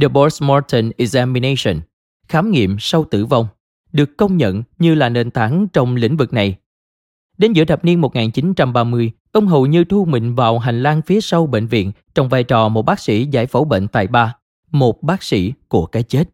[0.00, 1.80] The Post-Mortem Examination,
[2.28, 3.46] khám nghiệm sau tử vong,
[3.92, 6.56] được công nhận như là nền tảng trong lĩnh vực này.
[7.38, 11.46] Đến giữa thập niên 1930, ông hầu như thu mình vào hành lang phía sau
[11.46, 14.36] bệnh viện trong vai trò một bác sĩ giải phẫu bệnh tại ba,
[14.70, 16.24] một bác sĩ của cái chết.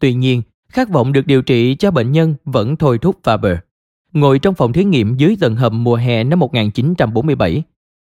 [0.00, 0.42] Tuy nhiên,
[0.76, 3.56] khát vọng được điều trị cho bệnh nhân vẫn thôi thúc Faber.
[4.12, 7.62] Ngồi trong phòng thí nghiệm dưới tầng hầm mùa hè năm 1947,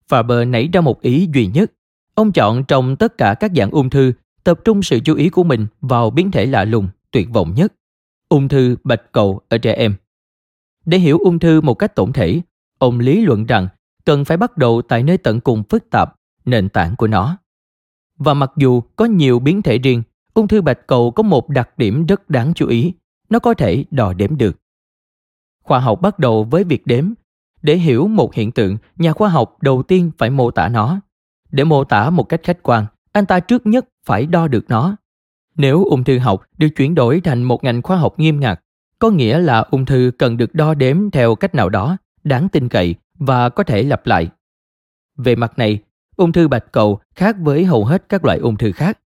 [0.08, 1.72] Faber nảy ra một ý duy nhất.
[2.14, 4.12] Ông chọn trong tất cả các dạng ung thư
[4.44, 7.72] tập trung sự chú ý của mình vào biến thể lạ lùng, tuyệt vọng nhất,
[8.28, 9.94] ung thư bạch cầu ở trẻ em.
[10.84, 12.40] Để hiểu ung thư một cách tổng thể,
[12.78, 13.68] ông lý luận rằng
[14.04, 16.14] cần phải bắt đầu tại nơi tận cùng phức tạp,
[16.44, 17.36] nền tảng của nó.
[18.18, 20.02] Và mặc dù có nhiều biến thể riêng,
[20.34, 22.92] ung thư bạch cầu có một đặc điểm rất đáng chú ý,
[23.28, 24.58] nó có thể đo đếm được.
[25.62, 27.12] Khoa học bắt đầu với việc đếm.
[27.62, 31.00] Để hiểu một hiện tượng, nhà khoa học đầu tiên phải mô tả nó.
[31.50, 34.96] Để mô tả một cách khách quan, anh ta trước nhất phải đo được nó.
[35.56, 38.60] Nếu ung thư học được chuyển đổi thành một ngành khoa học nghiêm ngặt,
[38.98, 42.68] có nghĩa là ung thư cần được đo đếm theo cách nào đó, đáng tin
[42.68, 44.28] cậy và có thể lặp lại.
[45.16, 45.78] Về mặt này,
[46.16, 48.98] ung thư bạch cầu khác với hầu hết các loại ung thư khác.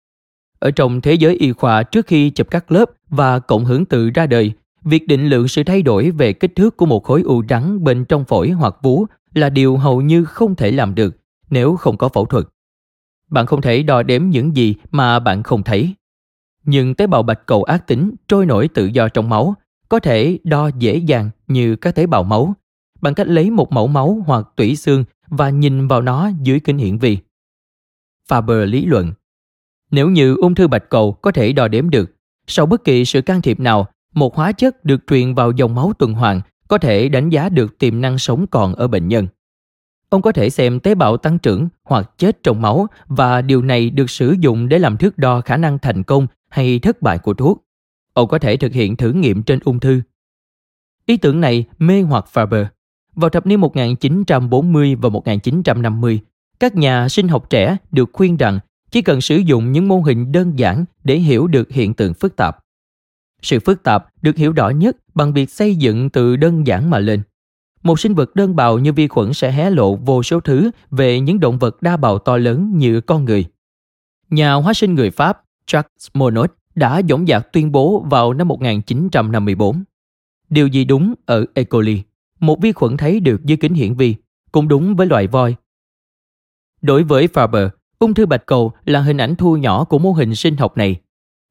[0.65, 4.09] Ở trong thế giới y khoa trước khi chụp các lớp và cộng hưởng tự
[4.09, 4.51] ra đời,
[4.83, 8.05] việc định lượng sự thay đổi về kích thước của một khối u trắng bên
[8.05, 11.15] trong phổi hoặc vú là điều hầu như không thể làm được
[11.49, 12.45] nếu không có phẫu thuật.
[13.29, 15.95] Bạn không thể đo đếm những gì mà bạn không thấy.
[16.63, 19.55] Nhưng tế bào bạch cầu ác tính trôi nổi tự do trong máu
[19.89, 22.53] có thể đo dễ dàng như các tế bào máu
[23.01, 26.77] bằng cách lấy một mẫu máu hoặc tủy xương và nhìn vào nó dưới kính
[26.77, 27.17] hiển vi.
[28.29, 29.13] Faber lý luận
[29.95, 32.15] nếu như ung thư bạch cầu có thể đo đếm được,
[32.47, 35.93] sau bất kỳ sự can thiệp nào, một hóa chất được truyền vào dòng máu
[35.99, 39.27] tuần hoàn có thể đánh giá được tiềm năng sống còn ở bệnh nhân.
[40.09, 43.89] Ông có thể xem tế bào tăng trưởng hoặc chết trong máu và điều này
[43.89, 47.33] được sử dụng để làm thước đo khả năng thành công hay thất bại của
[47.33, 47.65] thuốc.
[48.13, 50.01] Ông có thể thực hiện thử nghiệm trên ung thư.
[51.05, 52.65] Ý tưởng này mê hoặc Faber.
[53.13, 56.19] Vào thập niên 1940 và 1950,
[56.59, 58.59] các nhà sinh học trẻ được khuyên rằng
[58.95, 62.35] chỉ cần sử dụng những mô hình đơn giản để hiểu được hiện tượng phức
[62.35, 62.57] tạp.
[63.41, 66.99] Sự phức tạp được hiểu rõ nhất bằng việc xây dựng từ đơn giản mà
[66.99, 67.21] lên.
[67.83, 71.19] Một sinh vật đơn bào như vi khuẩn sẽ hé lộ vô số thứ về
[71.19, 73.45] những động vật đa bào to lớn như con người.
[74.29, 79.83] Nhà hóa sinh người Pháp Jacques Monod đã dõng dạc tuyên bố vào năm 1954.
[80.49, 81.63] Điều gì đúng ở E.
[81.63, 82.01] coli,
[82.39, 84.15] một vi khuẩn thấy được dưới kính hiển vi,
[84.51, 85.55] cũng đúng với loài voi.
[86.81, 87.69] Đối với Faber,
[87.99, 90.95] ung thư bạch cầu là hình ảnh thu nhỏ của mô hình sinh học này.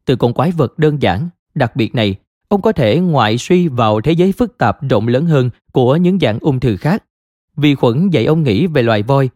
[0.04, 2.16] Từ con quái vật đơn giản, đặc biệt này,
[2.48, 6.18] ông có thể ngoại suy vào thế giới phức tạp rộng lớn hơn của những
[6.18, 7.04] dạng ung thư khác.
[7.56, 9.30] Vi khuẩn dạy ông nghĩ về loài voi.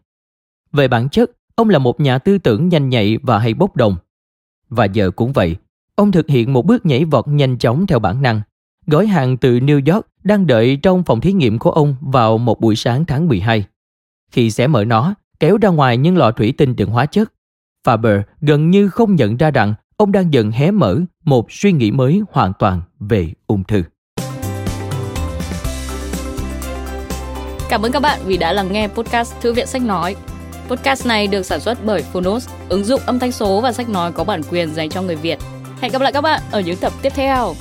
[0.71, 3.95] Về bản chất, ông là một nhà tư tưởng nhanh nhạy và hay bốc đồng.
[4.69, 5.55] Và giờ cũng vậy,
[5.95, 8.41] ông thực hiện một bước nhảy vọt nhanh chóng theo bản năng.
[8.87, 12.59] Gói hàng từ New York đang đợi trong phòng thí nghiệm của ông vào một
[12.59, 13.65] buổi sáng tháng 12.
[14.31, 17.33] Khi xé mở nó, kéo ra ngoài những lọ thủy tinh đựng hóa chất,
[17.87, 21.91] Faber gần như không nhận ra rằng ông đang dần hé mở một suy nghĩ
[21.91, 23.83] mới hoàn toàn về ung thư.
[27.69, 30.15] Cảm ơn các bạn vì đã lắng nghe podcast Thư viện Sách Nói.
[30.67, 34.11] Podcast này được sản xuất bởi Phonos, ứng dụng âm thanh số và sách nói
[34.11, 35.39] có bản quyền dành cho người Việt.
[35.81, 37.53] Hẹn gặp lại các bạn ở những tập tiếp theo.